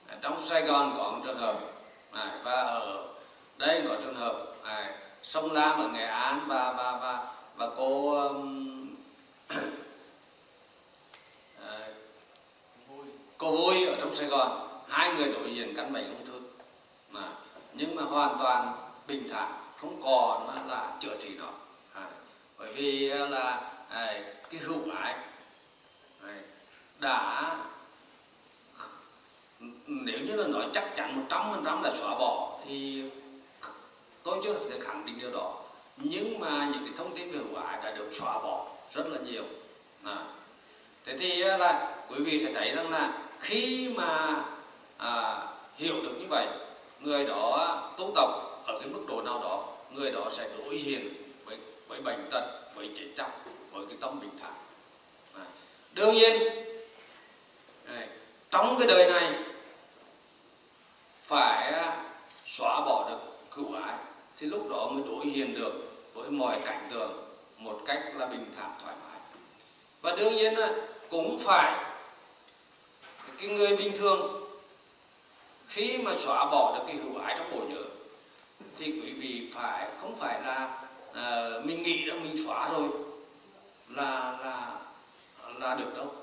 [0.08, 1.56] à, trong Sài Gòn có một trường hợp
[2.12, 3.08] à, và ở
[3.58, 8.12] đây có trường hợp à, sông Lam ở Nghệ An và và và và cô
[8.28, 8.88] um,
[11.62, 11.88] à,
[13.38, 14.68] cô vui ở trong Sài Gòn.
[14.88, 16.40] Hai người đối diện căn bệnh ung thư.
[17.12, 17.34] Mà
[17.74, 18.74] nhưng mà hoàn toàn
[19.08, 21.50] bình thản không còn là chữa trị nó
[21.94, 22.10] à,
[22.58, 25.16] bởi vì là à, cái hữu ái
[26.24, 26.42] à,
[27.00, 27.58] đã
[29.86, 33.04] nếu như là nói chắc chắn một trăm phần trăm là xóa bỏ thì
[34.24, 35.62] tôi chưa thể khẳng định điều đó
[35.98, 39.18] nhưng mà những cái thông tin về hữu ái đã được xóa bỏ rất là
[39.26, 39.44] nhiều
[40.04, 40.18] à.
[41.06, 44.44] thế thì là quý vị sẽ thấy rằng là khi mà
[44.98, 45.38] à,
[45.76, 46.48] hiểu được như vậy
[47.00, 48.30] người đó tu tập
[48.66, 51.14] ở cái mức độ nào đó người đó sẽ đối diện
[51.46, 52.44] với với bệnh tật
[52.76, 54.54] với chết chóc với cái tâm bình thản
[55.36, 55.46] à.
[55.94, 56.62] đương nhiên
[58.52, 59.34] trong cái đời này
[61.24, 61.74] phải
[62.46, 63.20] xóa bỏ được
[63.50, 63.96] hữu ái
[64.42, 65.74] thì lúc đó mới đối diện được
[66.14, 67.24] với mọi cảnh tượng
[67.58, 69.20] một cách là bình thản thoải mái.
[70.02, 70.56] Và đương nhiên
[71.10, 71.86] cũng phải
[73.38, 74.48] cái người bình thường
[75.68, 77.84] khi mà xóa bỏ được cái hữu ái trong bộ nhớ
[78.78, 80.84] thì quý vị phải không phải là
[81.14, 82.90] à, mình nghĩ là mình xóa rồi
[83.90, 84.80] là là
[85.60, 86.14] là được đâu.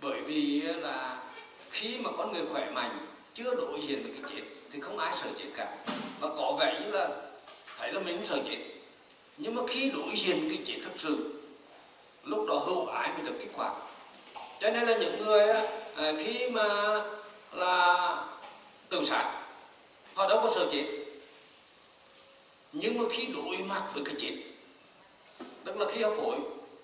[0.00, 1.22] Bởi vì là
[1.70, 4.42] khi mà con người khỏe mạnh chưa đối diện với cái chết
[4.74, 5.76] thì không ai sợ chết cả.
[6.20, 7.08] Và có vẻ như là
[7.78, 8.58] thấy là mình sợ chết.
[9.36, 11.42] Nhưng mà khi đối diện cái chết thực sự,
[12.24, 13.72] lúc đó hữu ái mới được kích hoạt.
[14.60, 15.62] Cho nên là những người á
[15.96, 17.00] à, khi mà
[17.52, 18.24] là
[18.88, 19.42] tự sát,
[20.14, 20.84] họ đâu có sợ chết.
[22.72, 24.34] Nhưng mà khi đối mặt với cái chết,
[25.64, 26.36] tức là khi hấp hối,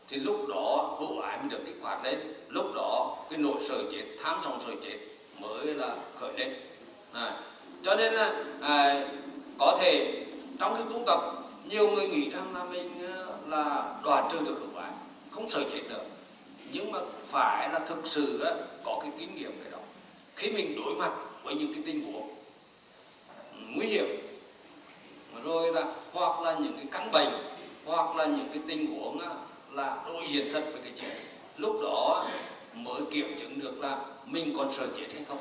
[0.09, 2.34] thì lúc đó hữu ái mới được kích hoạt lên.
[2.49, 4.99] Lúc đó cái nỗi sợ chết, tham sống sợ chết
[5.38, 6.59] mới là khởi lên
[7.91, 9.05] cho nên là à,
[9.59, 10.24] có thể
[10.59, 11.20] trong cái tu tập
[11.68, 14.91] nhiều người nghĩ rằng là mình ờ, là đoàn trừ được hữu ái
[15.30, 16.03] không sợ chết được.
[16.72, 19.78] Nhưng mà phải là thực sự ờ, có cái kinh nghiệm cái đó.
[20.36, 21.12] Khi mình đối mặt
[21.43, 22.28] với những cái tình huống
[23.74, 24.07] nguy hiểm
[25.45, 27.32] rồi là hoặc là những cái căn bệnh
[27.84, 29.36] hoặc là những cái tình huống ờ,
[29.70, 31.16] là đối diện thật với cái chết
[31.57, 32.26] lúc đó
[32.74, 35.38] mới kiểm chứng được là mình còn sợ chết hay không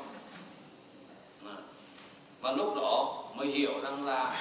[2.40, 4.36] và lúc đó mới hiểu rằng là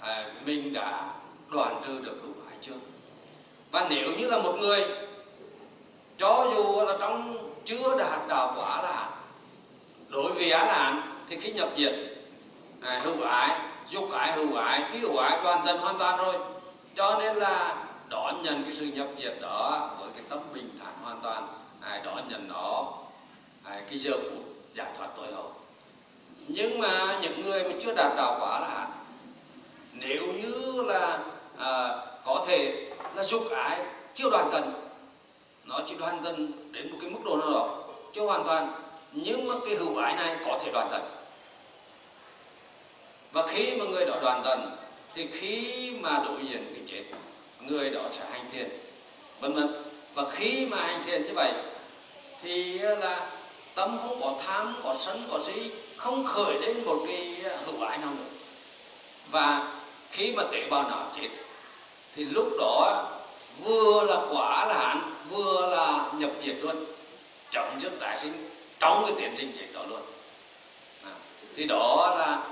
[0.00, 1.08] à, mình đã
[1.50, 2.76] đoàn trừ được hữu hại chưa
[3.70, 4.84] và nếu như là một người
[6.18, 9.10] cho dù là trong chưa đạt đạo quả là
[10.08, 11.94] đối với án hạn thì khi nhập diệt
[12.80, 16.34] à, hữu ái dục ái hữu ái phi hữu ái toàn thân hoàn toàn rồi.
[16.94, 20.94] Cho nên là đón nhận cái sự nhập diệt đó với cái tâm bình thản
[21.02, 21.48] hoàn toàn
[21.80, 22.92] à, đón nhận nó
[23.64, 25.52] à, cái giờ phút giải thoát tối hậu
[26.48, 28.90] nhưng mà những người mà chưa đạt đạo quả là hạn
[29.92, 31.18] nếu như là
[31.58, 31.88] à,
[32.24, 33.80] có thể là dục ái
[34.14, 34.72] chưa đoàn tận
[35.64, 37.78] nó chỉ đoàn tận đến một cái mức độ nào đó
[38.14, 38.72] chưa hoàn toàn
[39.12, 41.02] nhưng mà cái hữu ái này có thể đoàn tận
[43.32, 44.76] và khi mà người đó đoàn tận
[45.14, 47.16] thì khi mà đối diện cái chết
[47.60, 48.68] người đó sẽ hành thiền
[49.40, 49.68] vân vân.
[50.14, 51.52] Và khi mà hành thiền như vậy
[52.42, 53.30] thì là
[53.74, 55.70] tâm không có tham có sân có si
[56.04, 58.24] không khởi lên một cái ờ, hữu ái nào nữa.
[59.30, 59.72] Và
[60.10, 61.28] khi mà tế bào não chết
[62.16, 63.06] thì lúc đó
[63.62, 66.76] vừa là quả là hạn vừa là nhập diệt luôn.
[67.50, 68.50] Chấm dứt tái sinh
[68.80, 70.00] trong cái tiến trình chết đó luôn.
[71.04, 71.12] À,
[71.56, 72.42] thì đó là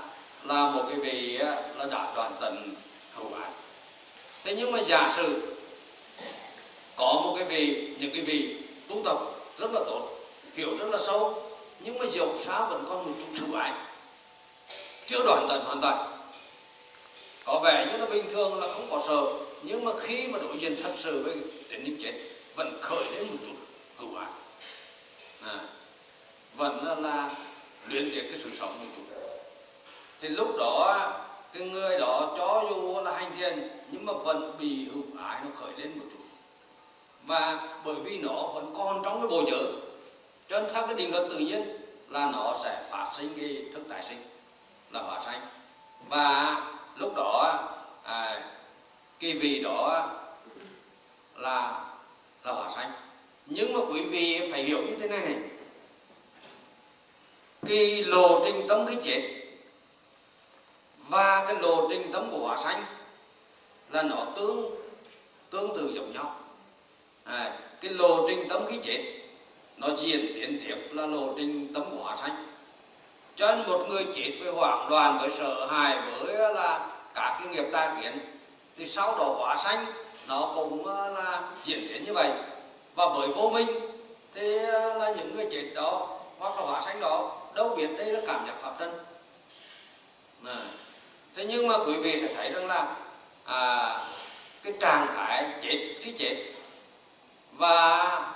[0.43, 2.75] là một cái vị ờ, là đã đoàn tận
[3.15, 3.51] hậu ái.
[4.43, 5.55] Thế nhưng mà giả sử
[6.95, 8.55] có một cái vị những cái vị
[8.87, 9.17] tu tập
[9.57, 10.09] rất là tốt
[10.55, 11.52] hiểu rất là sâu
[11.83, 13.73] nhưng mà dầu sao vẫn còn một chút sự ái.
[15.05, 16.19] Chưa đoàn tận hoàn toàn.
[17.45, 19.25] Có vẻ như là bình thường là không có sợ
[19.63, 21.35] nhưng mà khi mà đối diện thật sự với
[21.69, 22.13] đến những chết
[22.55, 23.55] vẫn khởi lên một chút
[23.97, 24.27] hữu ái.
[25.41, 25.59] À,
[26.57, 27.29] vẫn là, là
[27.87, 29.15] luyện tiếp cái sự sống một chút.
[30.21, 31.11] Thì lúc đó
[31.53, 35.49] cái người đó cho dù là hành thiền nhưng mà vẫn bị hữu ái nó
[35.61, 36.23] khởi lên một chút.
[37.23, 39.63] Và bởi vì nó vẫn còn trong cái bộ nhớ
[40.49, 41.77] cho nên theo cái định luật tự nhiên
[42.09, 44.21] là nó sẽ phát sinh cái thức tái sinh
[44.91, 45.41] là hóa sanh.
[46.09, 46.61] Và
[46.97, 47.59] lúc đó
[48.03, 48.49] à,
[49.19, 50.09] cái vị đó
[51.35, 51.85] là
[52.43, 52.91] là hóa sanh.
[53.45, 55.35] Nhưng mà quý vị phải hiểu như thế này này.
[57.65, 59.43] Cái lộ trình tâm cái chết.
[60.97, 62.85] Và cái lộ trình tâm của hóa sanh
[63.89, 64.75] là nó tương
[65.49, 66.35] tương tự giống nhau.
[67.23, 69.22] À, cái lộ trình tâm cái chết
[69.77, 72.45] nó diễn tiến tiếp là lộ trình tâm hóa sanh
[73.35, 77.37] cho nên một người chết với hoảng loạn với sợ hãi với à, là các
[77.39, 78.19] cái nghiệp tai kiến
[78.77, 79.85] thì sau đó hóa sanh
[80.27, 82.31] nó cũng à, là diễn tiến như vậy
[82.95, 83.67] và với vô minh
[84.33, 88.05] thì à, là những người chết đó hoặc là hóa sanh đó đâu biết đây
[88.05, 88.91] là cảm nhận pháp thân
[90.45, 90.55] à.
[91.35, 92.95] thế nhưng mà quý vị sẽ thấy rằng là
[93.45, 93.99] à,
[94.63, 96.35] cái trạng thái chết khi chết
[97.51, 98.32] và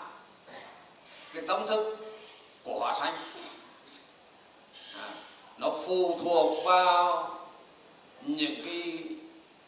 [1.33, 1.97] cái tâm thức
[2.63, 3.13] của hóa sanh.
[4.97, 5.09] À,
[5.57, 7.29] nó phụ thuộc vào
[8.21, 9.03] những cái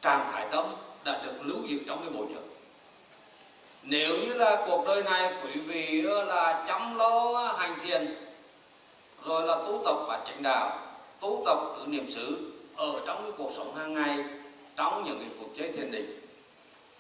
[0.02, 0.66] trạng thái tâm
[1.04, 2.40] đã được lưu giữ trong cái bộ nhớ.
[3.84, 8.16] Nếu như là cuộc đời này quý vị là chăm lo hành thiền
[9.26, 10.80] rồi là tu tập và chánh đạo
[11.20, 14.18] tu tập tự niệm xứ ở trong cái cuộc sống hàng ngày
[14.76, 16.20] trong những cái phút chế thiền định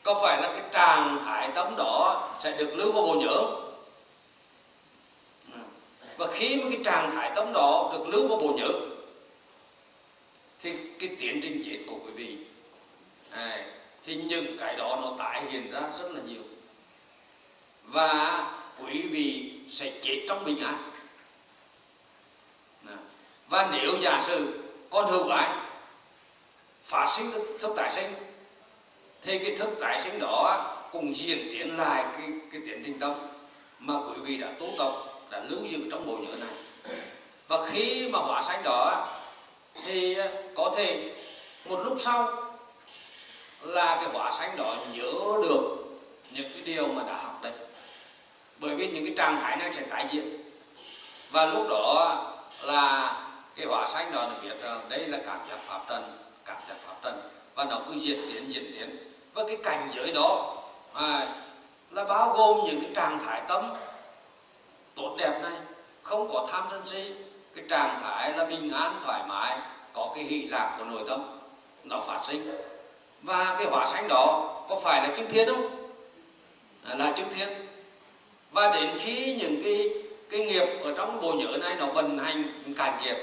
[0.03, 3.68] có phải là cái trạng thái tâm đó sẽ được lưu vào bộ nhớ
[6.19, 8.69] và khi mà cái trạng thái tâm đó được lưu vào bộ nhớ
[10.61, 12.37] thì cái tiến trình chết của quý vị
[13.31, 13.65] à,
[14.03, 16.41] thì những cái đó nó tái hiện ra rất là nhiều.
[17.83, 18.45] Và
[18.79, 20.91] quý vị sẽ chết trong bình an.
[23.49, 25.49] Và nếu giả sử con hữu ái
[26.83, 28.13] phát sinh thức, thức tái sinh
[29.21, 33.13] thì cái thức tái sinh đó cũng diễn tiến lại cái cái tiến trình tâm
[33.79, 36.49] mà quý vị đã tu tập đã lưu giữ trong bộ nhớ này.
[37.47, 39.07] Và khi mà hóa sanh đó
[39.85, 41.15] thì à, có thể
[41.65, 42.31] một lúc sau
[43.61, 45.13] là cái hóa sanh đó nhớ
[45.49, 45.77] được
[46.31, 47.51] những cái điều mà đã học đây.
[48.57, 50.51] Bởi vì những cái trạng thái này sẽ tái diễn.
[51.31, 52.17] Và lúc đó
[52.61, 53.15] là
[53.55, 56.75] cái hóa sanh đó nó biết rằng đây là cảm giác pháp trần cảm giác
[56.87, 57.21] pháp trần.
[57.55, 59.13] Và nó cứ diễn tiến diễn tiến.
[59.33, 60.55] Và cái cảnh giới đó
[60.93, 61.27] à,
[61.91, 63.73] là bao gồm những cái trạng thái tâm
[64.99, 65.59] tốt đẹp này
[66.03, 67.11] không có tham sân si
[67.55, 69.57] cái trạng thái là bình an thoải mái
[69.93, 71.39] có cái hỷ lạc của nội tâm
[71.83, 72.51] nó phát sinh.
[73.21, 75.91] Và cái hóa sanh đó có phải là chữ thiên không?
[76.85, 77.49] À, là chữ thiên.
[78.51, 79.89] Và đến khi những cái
[80.29, 82.43] cái nghiệp ở trong bộ nhớ này nó vận hành
[82.77, 83.17] cạn kiệt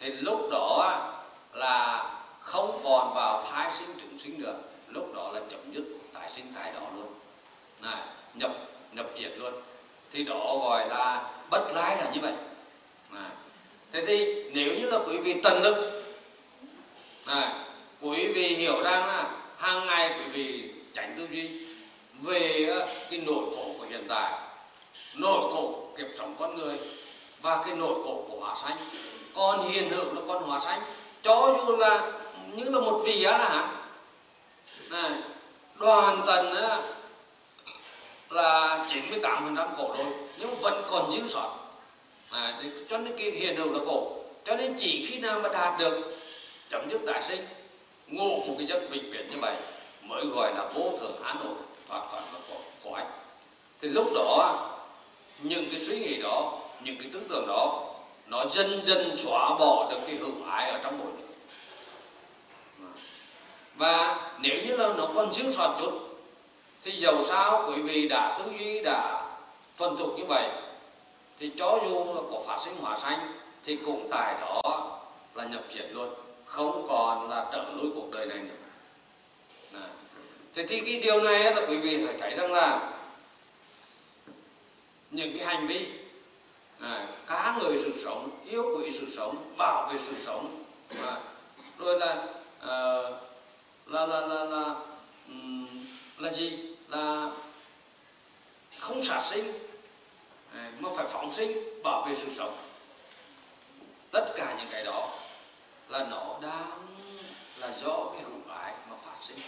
[0.00, 0.96] thì lúc đó
[1.52, 2.10] là
[2.40, 4.54] không còn vào thai sinh trưởng sinh nữa.
[4.88, 7.12] Lúc đó là chấm dứt tái sinh tái đó luôn.
[7.82, 8.02] Này
[8.34, 8.50] nhập
[8.92, 9.52] nhập diệt luôn
[10.12, 12.32] thì đó gọi là bất lái là như vậy.
[13.12, 13.30] À.
[13.92, 16.02] thế thì nếu như là quý vị tận lực
[17.24, 17.64] à,
[18.00, 21.48] quý vị hiểu rằng là hàng ngày quý vị tránh tư duy
[22.20, 24.32] về ờ, cái nỗi khổ của hiện tại
[25.14, 26.78] nỗi khổ kiếp sống con người
[27.42, 28.76] và cái nỗi khổ của hóa sanh.
[29.34, 30.80] Còn hiện hữu là con hóa sanh
[31.22, 32.12] cho dù là
[32.54, 33.78] như là một vị á là hẳn
[34.90, 35.10] này
[35.78, 36.80] đoàn tần á,
[38.30, 40.06] là 98 phần trăm cổ rồi
[40.38, 41.56] nhưng vẫn còn dư sót.
[42.30, 44.12] À, cho nên cái hiện hữu là cổ,
[44.44, 46.18] cho nên chỉ khi nào mà đạt được
[46.68, 47.40] chấm dứt tái sinh
[48.06, 49.56] ngộ một cái giấc vĩnh viễn như vậy
[50.02, 51.56] mới gọi là vô thường án ổn
[51.88, 53.02] thoát khỏi và có cõi
[53.80, 54.64] thì lúc đó
[55.42, 57.94] những cái suy nghĩ đó những cái tư tưởng đó
[58.26, 61.28] nó dần dần xóa bỏ được cái hữu ái ở trong mỗi người.
[63.76, 66.07] Và nếu như là nó còn dư sót chút
[66.88, 67.64] thì dầu sao?
[67.68, 69.26] Quý vị đã tư duy đã
[69.78, 70.48] thuần thục như vậy
[71.38, 73.32] thì cho dù có phát sinh hóa sanh
[73.64, 74.62] thì cũng tại đó
[75.34, 76.14] là nhập diệt luôn
[76.44, 78.54] không còn là trở lui cuộc đời này nữa.
[79.72, 79.88] Đấy.
[80.54, 82.92] thế thì cái điều này là quý vị phải thấy rằng là
[85.10, 85.86] những cái hành vi
[86.80, 90.64] à, cá người sự sống yêu quý sự sống bảo vệ sự sống
[91.02, 91.16] à,
[91.78, 92.26] rồi là
[92.60, 93.02] à,
[93.86, 94.74] là là là là
[95.28, 95.86] um,
[96.18, 96.67] là gì?
[96.88, 97.30] Là
[98.78, 99.52] không sát sinh
[100.54, 102.56] à, mà phải phóng sinh bảo vệ sự sống.
[104.10, 105.10] Tất cả những cái đó
[105.88, 106.86] là nó đang
[107.56, 109.38] là do cái hữu ái mà phát sinh.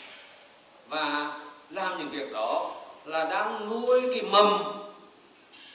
[0.88, 1.32] Và
[1.70, 2.70] làm những việc đó
[3.04, 4.62] là đang nuôi cái mầm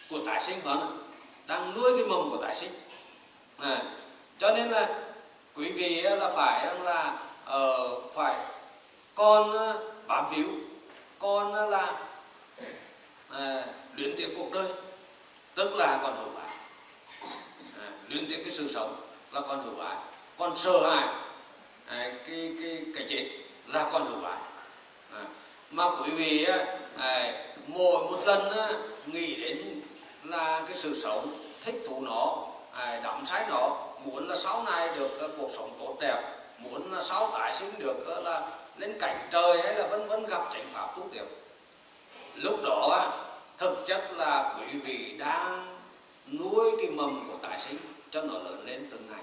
[0.09, 1.03] của tái sinh phải không
[1.47, 2.71] đang nuôi cái mầm của tái sinh.
[3.59, 3.77] Này.
[4.39, 5.03] cho nên là
[5.55, 7.19] quý vị là phải là
[7.57, 8.35] uh, phải
[9.15, 9.51] con
[10.07, 10.47] bám víu
[11.19, 11.93] con à, là
[13.29, 14.67] à, luyện tiếc cuộc đời
[15.55, 16.57] tức là còn hữu ái
[17.79, 18.95] à, luyện tiếc cái sự sống
[19.31, 19.95] là con hữu ái
[20.37, 21.07] con sợ hãi
[21.87, 23.29] à, cái cái cái chết
[23.67, 24.39] là con hữu ái
[25.13, 25.23] à,
[25.71, 26.47] mà quý vị
[26.97, 27.33] à,
[27.67, 28.71] mỗi một lần á,
[29.05, 29.81] nghĩ đến
[30.23, 34.89] là cái sự sống thích thú nó à, đắm say nó muốn là sau này
[34.95, 36.21] được uh, cuộc sống tốt đẹp
[36.57, 38.41] muốn là sau tái sinh được là
[38.77, 41.23] lên cảnh trời hay là vân vân gặp chánh pháp tu tiếp
[42.35, 43.13] lúc đó,
[43.57, 45.77] thực chất là quý vị đang
[46.31, 47.77] nuôi cái mầm của tài sinh
[48.11, 49.21] cho nó lớn lên từng ngày.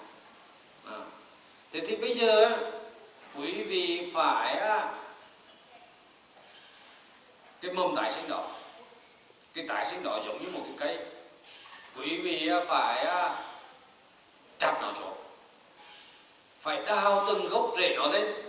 [0.87, 0.99] À.
[1.73, 2.59] thế thì bây giờ,
[3.39, 4.95] quý vị phải à,
[7.61, 8.49] cái mầm tài sinh đó,
[9.55, 11.07] cái tài sinh đó giống như một cái cây.
[11.97, 13.45] Quý vị à, phải à,
[14.59, 15.17] chặt nó xuống.
[16.61, 18.42] Phải đào từng gốc rễ nó lên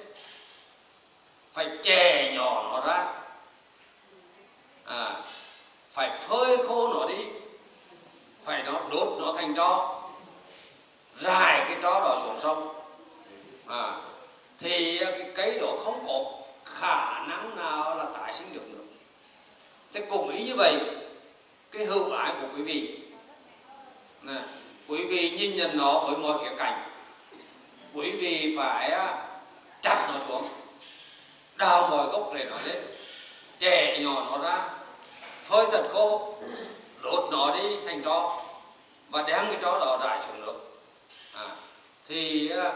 [1.54, 3.06] phải chè nhỏ nó ra.
[4.86, 5.22] À,
[5.92, 7.26] phải phơi khô nó đi.
[8.44, 9.96] Phải nó đốt nó thành tro.
[11.20, 12.76] Rải cái tro đó xuống sông.
[13.68, 14.02] À,
[14.60, 16.32] thì cái cây đó không có
[16.66, 18.84] khả năng nào là tái sinh được nữa.
[19.94, 20.80] Thế cùng ý như vậy
[21.72, 23.00] cái hữu ái của quý vị.
[24.22, 24.42] Nè,
[24.88, 26.90] quý vị nhìn nhận nó với mọi khía cạnh.
[27.94, 29.28] Quý vị phải à,
[29.82, 30.50] chặt nó xuống
[31.64, 32.84] đào mọi gốc rễ nó lên
[33.58, 34.70] chẻ nhỏ nó ra
[35.44, 36.36] phơi thật khô
[37.02, 38.42] đốt nó đi thành tro
[39.10, 40.54] và đem cái tro đó rải xuống nước.
[41.34, 41.48] À,
[42.08, 42.74] thì à,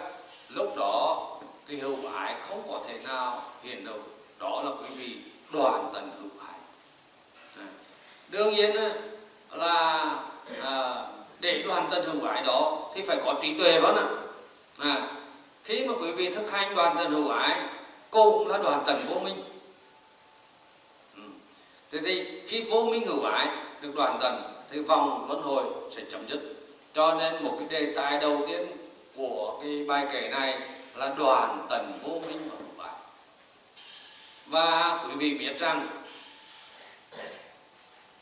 [0.49, 1.27] lúc đó
[1.67, 4.01] cái hữu ái không có thể nào hiện được
[4.39, 5.17] đó là quý vị
[5.51, 6.59] đoàn tận hữu ái.
[7.57, 7.67] À,
[8.27, 8.75] đương nhiên
[9.51, 10.05] là
[10.63, 11.05] à,
[11.39, 14.05] để đoàn tận hữu ái đó thì phải có trí tuệ vẫn ạ.
[14.79, 15.07] À,
[15.63, 17.61] khi mà quý vị thực hành đoàn tận hữu ái
[18.09, 19.43] cô cũng là đoàn tần vô minh.
[21.15, 21.21] Ừ.
[21.91, 23.47] thế thì khi vô minh hữu ái
[23.81, 26.39] được đoàn tần thì vòng luân hồi sẽ chấm dứt.
[26.93, 28.67] Cho nên một cái đề tài đầu tiên
[29.15, 30.59] của cái bài kể này
[30.95, 32.95] là đoàn tần vô minh và hữu ái
[34.45, 35.87] và quý vị biết rằng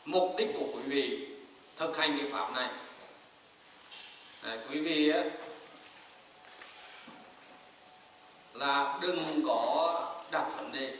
[0.04, 1.26] mục đích của quý vị
[1.76, 2.68] thực hành cái pháp này.
[4.42, 5.22] À, quý vị á,
[8.58, 9.92] là đừng có
[10.30, 10.92] đặt vấn đề.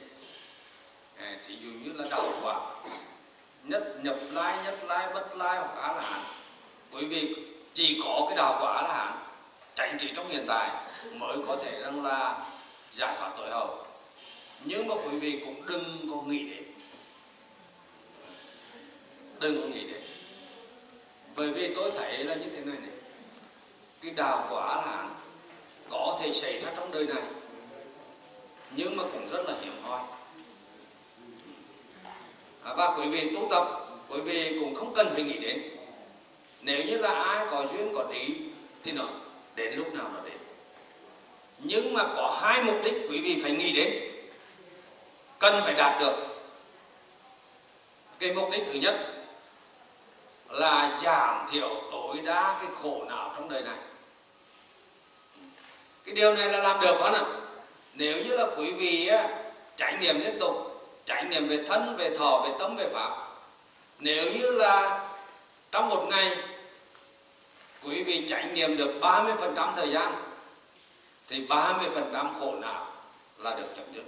[1.46, 2.61] Thí dụ như là đạo quả,
[3.62, 6.20] nhất nhập lai, nhất lai, bất lai hoặc á là hạn.
[6.92, 7.36] Quý vị
[7.74, 9.18] chỉ có cái đạo quả là hạn,
[9.74, 10.70] tránh trị trong hiện tại
[11.12, 12.46] mới có thể rằng là
[12.92, 13.86] giải thoát tội hậu.
[14.64, 16.64] Nhưng mà quý vị cũng đừng có nghĩ đến.
[19.40, 20.02] Đừng có nghĩ đến.
[21.36, 22.90] Bởi vì tôi thấy là như thế này này.
[24.00, 25.09] Cái đào quả là
[25.90, 27.22] có thể xảy ra trong đời này
[28.76, 30.00] nhưng mà cũng rất là hiếm hoi.
[32.62, 33.68] À, và quý vị tu tập
[34.08, 35.62] quý vị cũng không cần phải nghĩ đến.
[36.60, 38.34] Nếu như là ai có duyên có trí
[38.82, 39.04] thì nó
[39.54, 40.38] đến lúc nào nó đến.
[41.58, 44.12] Nhưng mà có hai mục đích quý vị phải nghĩ đến
[45.38, 46.14] cần phải đạt được.
[48.18, 48.94] Cái mục đích thứ nhất
[50.48, 53.76] là giảm thiểu tối đa cái khổ não trong đời này.
[56.04, 57.45] Cái điều này là làm được không nào?
[57.97, 59.28] Nếu như là quý vị á,
[59.76, 60.66] trải nghiệm liên tục
[61.07, 63.11] trải nghiệm về thân về thọ về tâm về pháp.
[63.99, 65.09] Nếu như là
[65.72, 66.36] trong một ngày
[67.82, 70.14] quý vị trải nghiệm được 30% thời gian
[71.28, 72.86] thì 30% khổ não
[73.38, 74.05] là được chấm dứt.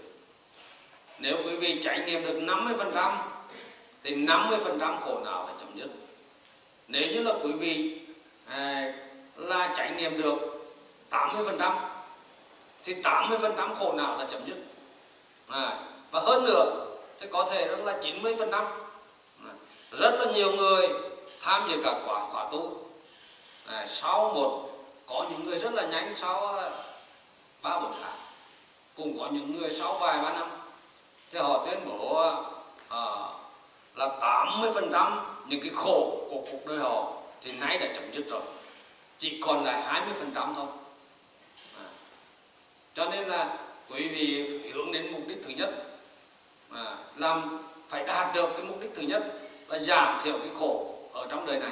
[1.19, 3.13] Nếu quý vị trải nghiệm được 50%
[4.03, 5.89] thì 50% khổ não là chấm dứt.
[6.89, 8.01] Nếu như là quý vị
[8.49, 8.93] à,
[9.37, 10.39] là trải nghiệm được
[11.11, 11.88] 80%
[12.89, 14.57] thì 80% khổ não là chấm dứt.
[15.49, 15.79] À,
[16.11, 16.87] và hơn nữa
[17.21, 19.53] thì có thể là 90% à,
[19.93, 20.89] rất là nhiều người
[21.41, 22.77] tham dự các quả khóa tu.
[23.67, 24.69] À, sau một
[25.07, 26.61] có những người rất là nhanh sau
[27.63, 28.17] ba bốn tháng.
[28.97, 30.49] Cũng có những người sau vài ba năm.
[31.33, 32.23] Thì họ tuyên bố
[32.89, 33.05] à,
[33.95, 35.13] là 80%
[35.47, 38.43] những cái khổ của cuộc đời họ thì nay đã chấm dứt rồi.
[39.19, 40.03] Chỉ còn lại
[40.35, 40.67] 20% thôi
[42.99, 43.57] cho nên là
[43.91, 45.71] quý vị hướng đến mục đích thứ nhất
[46.71, 49.23] à, làm phải đạt được cái mục đích thứ nhất
[49.69, 51.71] là giảm thiểu cái khổ ở trong đời này.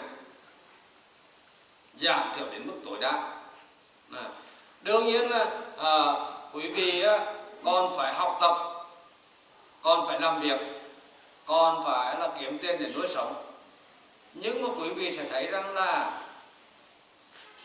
[2.01, 3.13] Giảm thiểu đến mức tối đa.
[4.13, 4.23] À.
[4.83, 5.47] đương nhiên là
[5.79, 6.13] à,
[6.53, 7.05] quý vị
[7.65, 8.57] còn phải học tập
[9.83, 10.61] còn phải làm việc
[11.47, 13.35] còn phải là kiếm tiền để nuôi sống.
[14.35, 16.21] Nhưng mà quý vị sẽ thấy rằng là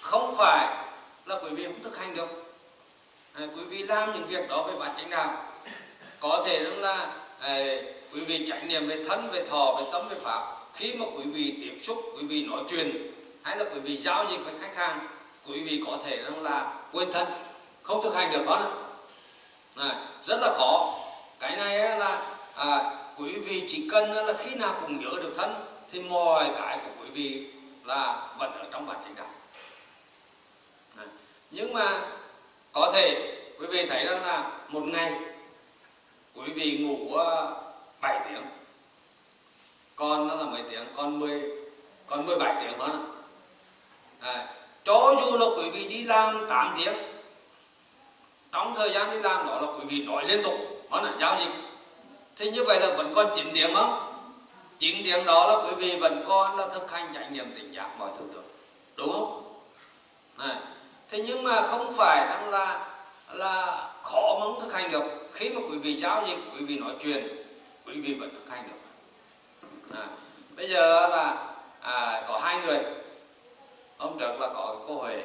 [0.02, 0.86] không phải
[1.26, 2.51] là quý vị không thực hành được
[3.34, 5.44] à, quý vị làm những việc đó về bản chánh đạo.
[6.20, 7.56] Có thể rằng là à,
[8.14, 10.58] quý vị trải nghiệm về thân về thọ về tâm về pháp.
[10.74, 13.12] Khi mà quý vị tiếp xúc quý vị nói chuyện
[13.44, 15.08] hay là quý vị giao dịch với khách hàng
[15.48, 17.28] quý vị có thể rằng là quên thân
[17.84, 18.72] không thực hành được đó.
[19.76, 21.00] À, rất là khó.
[21.40, 25.54] Cái này là à, quý vị chỉ cần là khi nào cũng nhớ được thân
[25.92, 27.48] thì mọi cái của quý vị
[27.86, 29.32] là vẫn ở trong bản chánh đạo.
[30.98, 31.06] À,
[31.52, 32.02] nhưng mà
[32.72, 35.14] có thể quý vị thấy rằng là một ngày
[36.36, 37.62] quý vị ngủ ờ,
[38.02, 38.44] 7 tiếng.
[39.96, 40.86] Còn nó là mấy tiếng?
[40.96, 41.42] Còn 10
[42.08, 43.12] còn 17 tiếng hơn
[44.20, 44.48] à,
[44.84, 46.94] cho dù là quý vị đi làm 8 tiếng
[48.52, 50.54] trong thời gian đi làm đó là quý vị nói liên tục
[50.92, 51.52] đó là giao dịch.
[52.36, 54.14] Thế như vậy là vẫn còn 9 tiếng không?
[54.80, 57.90] 9 tiếng đó là quý vị vẫn còn là thực hành trải nghiệm tỉnh giác
[58.00, 58.44] mọi thứ được.
[58.96, 59.54] Đúng không?
[60.38, 60.60] À,
[61.12, 62.88] thế nhưng mà không phải rằng là
[63.32, 65.04] là khó mà không thực hành được.
[65.34, 67.28] Khi mà quý vị giao dịch quý vị nói chuyện
[67.86, 68.80] quý vị vẫn thực hành được.
[70.00, 70.08] À,
[70.56, 72.80] bây giờ là à, có hai người.
[73.98, 75.24] Ông Trực là có cô huệ.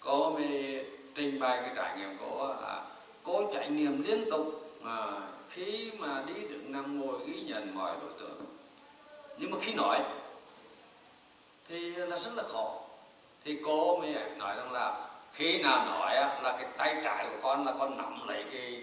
[0.00, 0.84] Cô mới
[1.14, 2.82] trình bày cái trải nghiệm của à,
[3.22, 4.96] cô trải nghiệm liên tục à,
[5.50, 8.44] khi mà đi đứng nằm ngồi ghi nhận mọi đối tượng.
[9.38, 10.00] Nhưng mà khi nói
[11.68, 12.79] thì là rất là khó
[13.44, 14.92] thì cô mới nói rằng là
[15.32, 18.82] khi nào nói là cái tay trái của con là con nắm lấy cái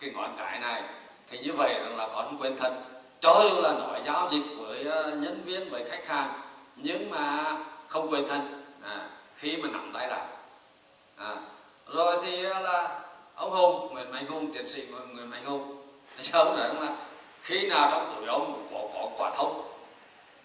[0.00, 0.82] cái ngón cái này.
[1.28, 2.82] Thì như vậy là con quên thân.
[3.20, 6.40] Cho dù là nói giao dịch với ờ, nhân viên với khách hàng
[6.76, 7.44] nhưng mà
[7.88, 8.64] không quên thân.
[8.82, 10.26] À, khi mà nắm tay lại.
[11.16, 11.34] À,
[11.86, 13.00] rồi thì ờ, là
[13.34, 15.82] ông hùng nguyễn mạnh hùng tiến sĩ nguyễn mạnh hùng
[16.20, 16.96] sao ông nói là
[17.42, 19.62] khi nào trong túi ông có, có quả thông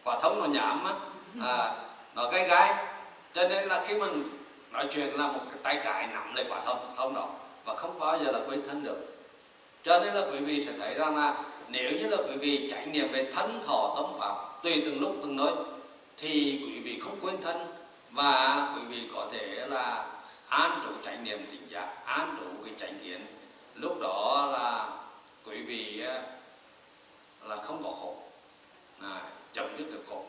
[0.03, 0.93] quả thông nó nhảm á
[1.41, 1.74] à,
[2.16, 2.90] nó gai gai
[3.34, 4.29] cho nên là khi mình
[4.71, 7.29] nói chuyện là một cái tay trái nắm lấy quả thông thông đó
[7.65, 8.97] và không bao giờ là quên thân được.
[9.84, 12.88] Cho nên là quý vị sẽ thấy rằng là nếu như là quý vị trải
[12.88, 15.51] nghiệm về thân thọ tâm pháp tùy từng lúc từng nơi
[16.17, 17.67] thì quý vị không quên thân
[18.11, 20.07] và quý vị có thể là
[20.49, 23.25] an trụ trải nghiệm tỉnh giác an trụ cái trải nghiệm.
[23.75, 24.89] Lúc đó là
[25.45, 26.23] quý vị à,
[27.43, 28.15] là không có khổ.
[29.01, 29.21] À,
[29.53, 30.25] chấm dứt được khổ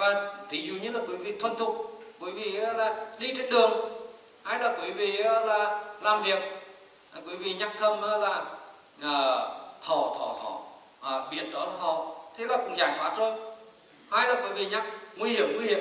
[0.00, 3.50] và thí dụ như là quý vị thuần thục quý vị à, là đi trên
[3.50, 3.70] đường
[4.42, 6.38] hay là quý vị à, là làm việc
[7.12, 8.44] à, quý vị nhắc thầm là
[9.00, 9.14] à,
[9.86, 10.60] thọ thọ thọ
[11.00, 13.32] à, biết đó là thọ thế là cũng giải thoát rồi
[14.10, 14.84] hay là quý vị nhắc
[15.16, 15.78] nguy hiểm nguy hiểm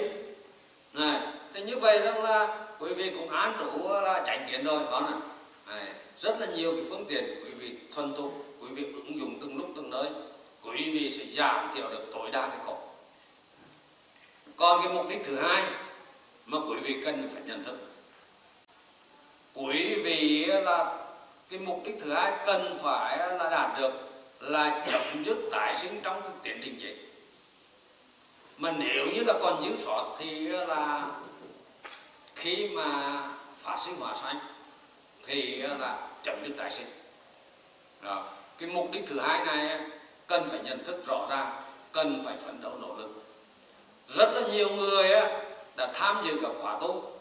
[0.93, 1.22] này
[1.53, 5.01] thì như vậy rằng là quý vị cũng án trụ là tránh kiến rồi đó
[5.01, 5.20] này.
[5.67, 9.38] này rất là nhiều cái phương tiện quý vị thuần thục quý vị ứng dụng
[9.41, 10.09] từng lúc từng nơi
[10.63, 12.89] quý vị sẽ giảm thiểu được tối đa cái khổ
[14.60, 15.64] còn cái mục đích thứ hai
[16.45, 17.78] mà quý vị cần phải nhận thức.
[19.53, 20.97] Quý vị là,
[21.49, 23.91] cái mục đích thứ hai cần phải là đạt được
[24.39, 26.95] là chấm dứt tái sinh trong tiến trình chết
[28.57, 31.12] mà nếu như là còn dư sót thì là
[32.36, 33.22] khi mà
[33.62, 34.39] phát sinh hóa sanh
[35.26, 36.88] thì là chấm dứt tái sinh.
[38.01, 38.30] Đó.
[38.57, 39.80] cái mục đích thứ hai này
[40.28, 43.18] cần phải nhận thức rõ ràng, cần phải phấn đấu nỗ lực
[44.16, 45.10] rất là nhiều người
[45.76, 47.12] đã tham dự các khóa tu.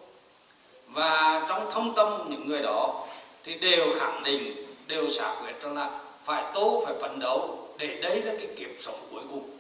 [0.86, 3.07] Và trong thông tâm những người đó
[3.45, 7.99] thì đều khẳng định đều xác quyết rằng là phải tu phải phấn đấu để
[8.03, 9.59] đấy là cái kiếp sống cuối cùng.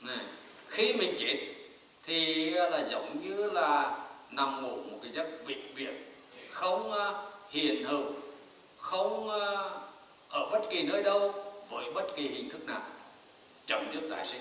[0.00, 0.24] Này,
[0.68, 1.36] khi mình chết
[2.02, 3.98] thì là giống như là
[4.30, 6.04] nằm ngủ một cái giấc vĩnh viễn
[6.50, 7.12] không à,
[7.50, 8.04] hiền hữu
[8.76, 9.40] không à,
[10.30, 11.34] ở bất kỳ nơi đâu
[11.70, 12.82] với bất kỳ hình thức nào
[13.66, 14.40] chấm dứt tái sinh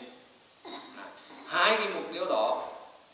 [1.49, 2.67] hai cái mục tiêu đó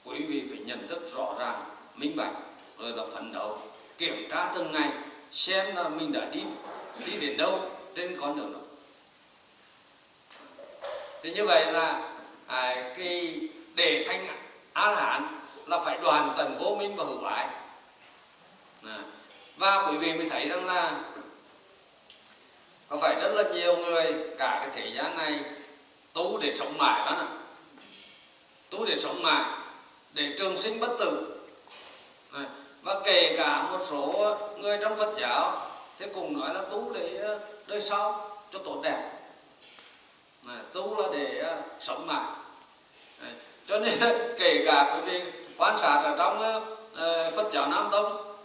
[0.03, 1.63] quý vị phải nhận thức rõ ràng
[1.95, 2.33] minh bạch
[2.79, 3.59] rồi là phấn đấu
[3.97, 4.89] kiểm tra từng ngày
[5.31, 6.43] xem là mình đã đi
[7.05, 8.59] đi đến đâu trên con đường đó.
[11.23, 12.09] Thì như vậy là
[12.47, 13.39] à, cái
[13.75, 14.27] để thanh
[14.73, 15.23] a la hán
[15.67, 17.47] là phải đoàn tận vô minh và hữu ái.
[18.83, 18.99] À,
[19.57, 21.01] và quý vị mới thấy rằng là
[22.89, 25.39] có phải rất là nhiều người cả cái thế gian này
[26.13, 27.45] tu để sống mãi đó nè
[28.78, 29.43] tu để sống mãi,
[30.13, 31.39] để trường sinh bất tử.
[32.82, 35.67] Và kể cả một số người trong Phật giáo,
[35.99, 39.11] thì cùng nói là tu để ờ, đời sau cho tốt đẹp.
[40.73, 42.26] Tu là để ờ, sống mãi.
[43.67, 43.99] Cho nên
[44.39, 46.63] kể cả quý vị quan sát ở trong
[46.95, 48.36] ờ, Phật giáo Nam Tông,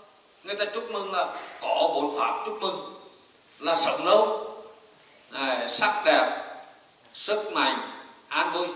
[0.44, 1.26] người ta chúc mừng là
[1.60, 2.94] có bốn pháp chúc mừng,
[3.58, 4.46] là sống lâu.
[5.68, 6.44] Sắc đẹp,
[7.14, 7.90] sức mạnh,
[8.28, 8.66] an vui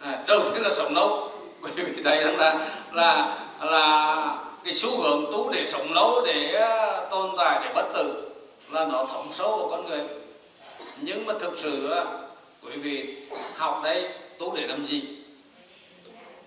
[0.00, 1.30] à, đầu tiên là sống lâu.
[1.60, 6.54] Bởi vị thấy rằng là là là cái xu hướng tu để sống lâu để
[6.54, 8.30] à, tồn tại để bất tử
[8.70, 10.02] là nó thấm sâu vào con người.
[10.96, 12.04] Nhưng mà thực sự à,
[12.62, 13.16] quý vị
[13.56, 15.02] học đây tu để làm gì?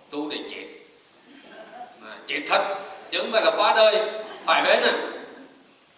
[0.10, 0.66] Tu để chết.
[2.06, 2.76] À, chết thật
[3.12, 4.94] chứ không phải là qua đời phải đấy nè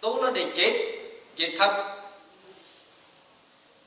[0.02, 0.94] tu là để chết
[1.36, 1.96] chết thật.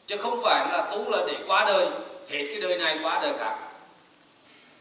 [0.06, 1.86] Chứ không phải là tu là để qua đời
[2.28, 3.56] hết cái đời này qua đời khác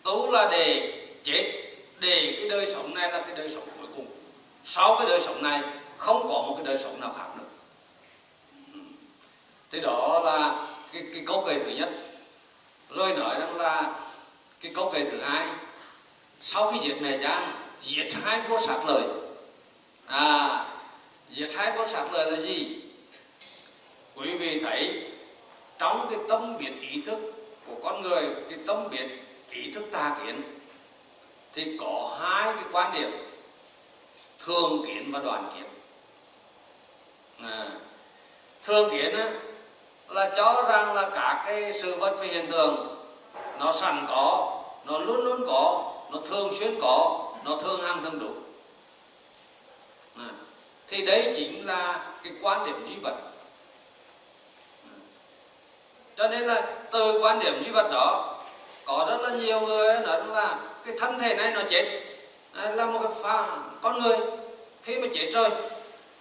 [0.03, 0.93] tu là để
[1.23, 1.61] chết.
[1.99, 4.07] Để cái đời sống này là cái đời sống cuối cùng.
[4.63, 5.61] Sau cái đời sống này
[5.97, 7.43] không có một cái đời sống nào khác nữa.
[9.71, 11.89] Thế đó là cái, cái câu kệ thứ nhất.
[12.89, 13.99] Rồi nói rằng là
[14.59, 15.47] cái câu kệ thứ hai
[16.41, 19.03] sau khi giết mẹ cha giết hai vua sạc lời
[20.05, 20.65] à
[21.29, 22.81] giết hai vua sạc lời là gì?
[24.15, 25.03] Quý vị thấy
[25.79, 27.34] trong cái tâm biệt ý thức
[27.67, 29.07] của con người cái tâm biệt
[29.49, 30.41] ý thức tà kiến
[31.53, 33.11] thì có hai cái quan điểm
[34.39, 35.65] thường kiến và đoàn kiến.
[37.49, 37.67] À,
[38.63, 39.31] thường kiến á,
[40.09, 42.97] là cho rằng là các cái sự vật về hiện tượng
[43.59, 48.19] nó sẵn có nó luôn luôn có nó thường xuyên có nó thường hàng thường
[48.19, 48.31] đủ.
[50.17, 50.29] À,
[50.87, 53.15] thì đấy chính là cái quan điểm duy vật
[56.17, 56.61] cho nên là
[56.91, 58.35] từ quan điểm duy vật đó
[58.85, 62.03] có rất là nhiều người nói là cái thân thể này nó chết
[62.53, 63.47] à, là một cái pha,
[63.81, 64.17] con người.
[64.83, 65.49] Khi mà chết rồi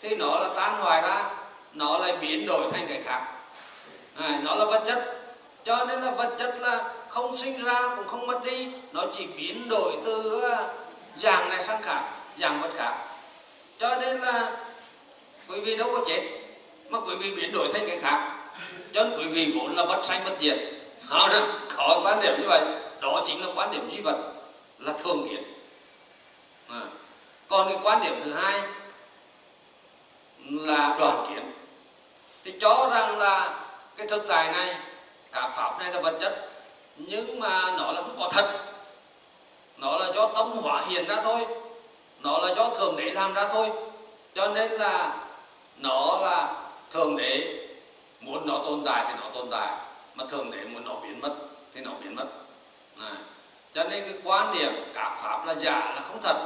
[0.00, 1.30] thì nó là tan hoại ra
[1.72, 3.26] nó lại biến đổi thành cái khác.
[4.16, 5.20] À, nó là vật chất.
[5.64, 9.26] Cho nên là vật chất là không sinh ra cũng không mất đi nó chỉ
[9.26, 10.68] biến đổi từ à,
[11.16, 12.02] dạng này sang khác
[12.38, 12.94] dạng vật khác.
[13.78, 14.56] Cho nên là
[15.48, 16.22] quý vị đâu có chết
[16.88, 18.43] mà quý vị biến đổi thành cái khác
[18.94, 20.58] cho nên quý vị vốn là bất sanh bất diệt.
[21.10, 22.60] Đó, đó có quan điểm như vậy.
[23.00, 24.16] Đó chính là quan điểm duy vật
[24.78, 25.42] là thường kiến.
[26.68, 26.80] À.
[27.48, 28.60] còn cái quan điểm thứ hai
[30.48, 31.52] là đoàn kiến.
[32.44, 33.58] Thì cho rằng là
[33.96, 34.76] cái thực tại này
[35.32, 36.50] cả pháp này là vật chất
[36.96, 38.60] nhưng mà nó là không có thật.
[39.76, 41.46] Nó là do tâm hóa hiện ra thôi.
[42.20, 43.70] Nó là do thường đế làm ra thôi.
[44.34, 45.16] Cho nên là
[45.76, 46.54] nó là
[46.90, 47.63] thường đế
[48.24, 49.76] muốn nó tồn tại thì nó tồn tại
[50.14, 51.34] mà thường để muốn nó biến mất
[51.74, 52.26] thì nó biến mất
[53.00, 53.16] à.
[53.72, 56.36] cho nên cái quan điểm các pháp là giả là không thật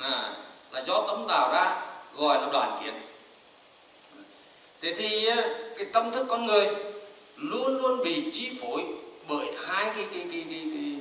[0.00, 0.34] à.
[0.70, 1.80] là do tâm tạo ra
[2.16, 2.94] gọi là đoàn kiến
[4.80, 5.30] thế thì
[5.76, 6.68] cái tâm thức con người
[7.36, 8.84] luôn luôn bị chi phối
[9.28, 10.94] bởi hai cái cái cái cái, cái,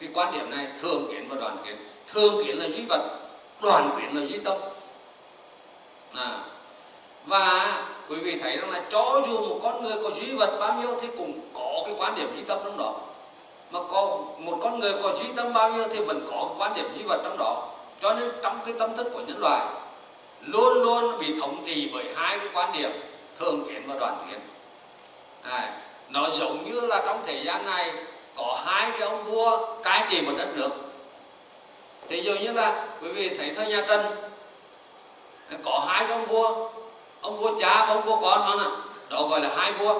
[0.00, 3.18] cái quan điểm này thường kiến và đoàn kiến thường kiến là duy vật
[3.62, 4.58] đoàn kiến là duy tâm
[6.14, 6.44] à.
[7.26, 10.74] và quý vị thấy rằng là cho dù một con người có duy vật bao
[10.80, 12.94] nhiêu thì cũng có cái quan điểm duy tâm trong đó.
[13.70, 16.84] Mà có một con người có duy tâm bao nhiêu thì vẫn có quan điểm
[16.96, 17.68] duy vật trong đó.
[18.00, 19.66] Cho nên trong cái tâm thức của nhân loại
[20.40, 22.90] luôn luôn bị thống trị bởi hai cái quan điểm
[23.38, 24.40] thường kiến và đoàn kiến.
[25.42, 25.76] À,
[26.08, 27.92] nó giống như là trong thời gian này
[28.36, 30.70] có hai cái ông vua cai trị một đất nước.
[32.08, 34.30] Thì dường như là quý vị thấy thời nhà Trần
[35.64, 36.68] có hai cái ông vua
[37.20, 38.70] ông vua cha và ông vua con mà nè.
[39.08, 39.98] Đó gọi là hai vua.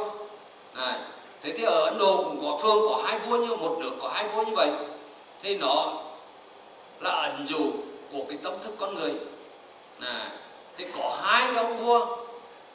[0.75, 0.99] Này
[1.43, 4.09] thế thì ở Ấn Độ cũng có thường có hai vua như một nước có
[4.09, 4.71] hai vua như vậy.
[5.43, 5.93] Thì nó
[7.01, 7.71] là ẩn dụ
[8.12, 9.14] của cái tâm thức con người.
[10.01, 10.27] Này
[10.77, 12.16] thì có hai cái ông vua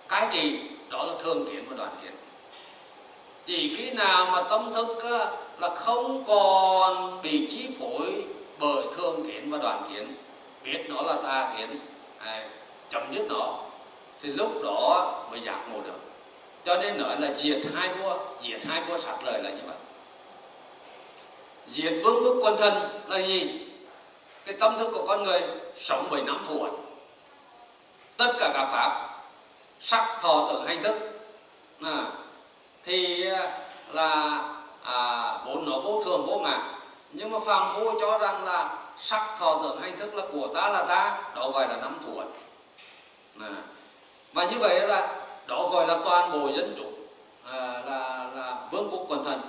[0.09, 0.59] cai trị.
[0.89, 2.11] Đó là thường kiến và đoàn kiến.
[3.45, 8.23] Chỉ khi nào mà tâm thức à, là không còn bị chi phối
[8.59, 10.15] bởi thường kiến và đoàn kiến,
[10.63, 11.79] biết nó là tà kiến
[12.19, 12.49] à,
[12.89, 13.57] chấm dứt nó
[14.23, 15.99] thì lúc đó mới giác ngộ được.
[16.65, 19.75] Cho nên nói là diệt hai vua diệt hai vua sạc lời là như vậy.
[21.67, 22.73] Diệt vương quốc quân thân
[23.07, 23.67] là gì?
[24.45, 25.41] Cái tâm thức của con người
[25.75, 26.67] sống bởi năm thủ
[28.17, 29.09] tất cả các pháp
[29.79, 30.95] sắc thọ tưởng hành thức.
[31.81, 32.05] À,
[32.83, 33.59] thì à,
[33.91, 34.41] là
[34.83, 36.73] à, vốn nó vô thường vô ngã
[37.11, 40.69] nhưng mà phàm phu cho rằng là sắc thọ tưởng hành thức là của ta
[40.69, 42.21] là ta đó gọi là năm thủ
[43.39, 43.47] à,
[44.33, 45.15] và như vậy là
[45.47, 46.85] đó gọi là toàn bộ dân chủ
[47.51, 49.41] à, là là vương quốc quần thần.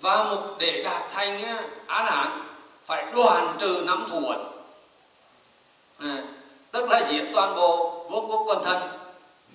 [0.00, 1.42] Và mục để đạt thành
[1.86, 2.48] án hạn
[2.84, 4.32] phải đoàn trừ năm thủ
[5.98, 6.22] à,
[6.72, 8.78] tức là giết toàn bộ vương quốc quần thần.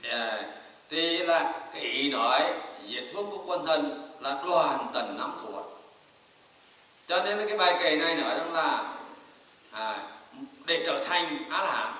[0.03, 0.43] À,
[0.89, 2.53] thì là cái ý nói
[2.87, 5.53] diệt vương quốc quân thần là đoàn tần năm thủ
[7.07, 8.93] cho nên cái bài kệ này nói rằng là
[9.71, 10.03] à,
[10.65, 11.93] để trở thành á la hán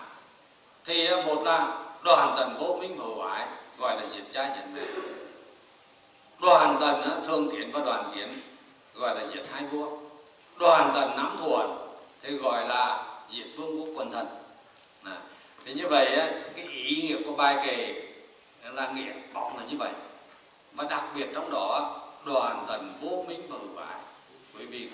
[0.86, 3.48] thì à, một là đoàn tần vô minh hữu ái
[3.78, 4.82] gọi là diệt cha nhận mẹ.
[6.42, 8.42] Đoàn tần thương thiện và đoàn kiến
[8.94, 9.98] gọi là diệt hai vua.
[10.60, 11.68] Đoàn tần nắm thuần
[12.22, 14.28] thì gọi là diệt vương quốc quần thần.
[15.04, 15.18] À,
[15.66, 16.18] thì như vậy
[16.56, 18.02] cái ý nghĩa của bài kệ
[18.64, 19.92] là nghĩa bóng là như vậy.
[20.74, 24.00] Mà đặc biệt trong đó đoàn tần vô minh và hữu ái
[24.58, 24.90] quý vị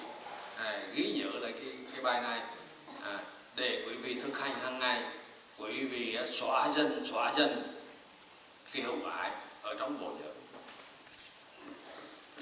[0.58, 2.42] à, ghi nhớ lại cái, cái bài này
[3.04, 3.20] à,
[3.56, 5.02] để quý vị thực hành hàng ngày
[5.60, 7.74] quý vị xóa dần xóa dần
[8.74, 9.32] cái hậu ái
[9.62, 10.34] ở trong bộ giới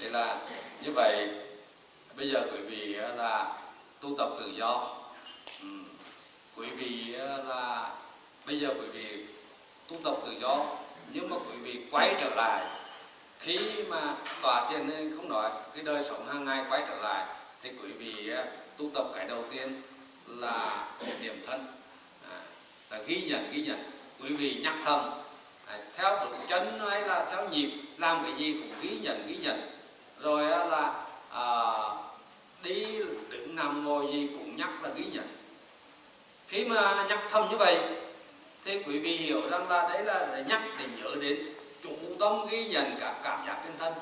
[0.00, 0.40] thế là
[0.82, 1.28] như vậy,
[2.16, 3.58] bây giờ quý vị là
[4.00, 4.96] tu tập tự do
[5.60, 5.68] ừ.
[6.56, 7.14] quý vị
[7.48, 7.90] là
[8.46, 9.24] bây giờ quý vị
[9.88, 10.66] tu tập tự do,
[11.12, 12.66] nhưng mà quý vị quay trở lại,
[13.38, 13.58] khi
[13.88, 17.24] mà tòa thiền không nói cái đời sống hàng ngày quay trở lại,
[17.62, 18.30] thì quý vị
[18.76, 19.82] tu tập cái đầu tiên
[20.26, 20.88] là
[21.20, 21.77] niệm thân
[22.90, 23.90] là ghi nhận ghi nhận.
[24.20, 25.10] Quý vị nhắc thầm
[25.66, 29.36] à, theo bước chân hay là theo nhịp làm cái gì cũng ghi nhận ghi
[29.36, 29.70] nhận.
[30.20, 31.46] Rồi là à,
[32.62, 32.98] đi
[33.30, 35.28] đứng nằm ngồi gì cũng nhắc là ghi nhận.
[36.48, 37.78] Khi mà nhắc thầm như vậy
[38.64, 41.38] thì quý vị hiểu rằng là đấy là để nhắc để nhớ đến
[41.82, 43.92] chủ tâm ghi nhận các cảm giác trên thân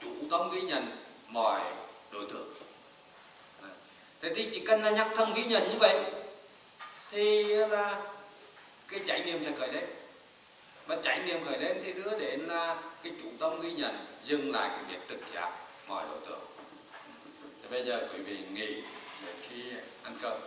[0.00, 0.96] chủ tâm ghi nhận
[1.28, 1.60] mọi
[2.10, 2.52] đối tượng.
[3.62, 3.68] À,
[4.20, 6.00] thế thì chỉ cần là nhắc thầm ghi nhận như vậy
[7.10, 8.00] thì là
[8.90, 9.84] cái chánh niệm sẽ khởi đến.
[10.86, 14.52] Và chánh niệm khởi đến thì đưa đến là cái chủ tâm ghi nhận, dừng
[14.52, 15.52] lại cái việc trực giác
[15.88, 16.46] mọi đối tượng.
[17.62, 18.82] Thì bây giờ quý vị nghỉ
[19.26, 19.62] để khi
[20.02, 20.40] ăn cơm.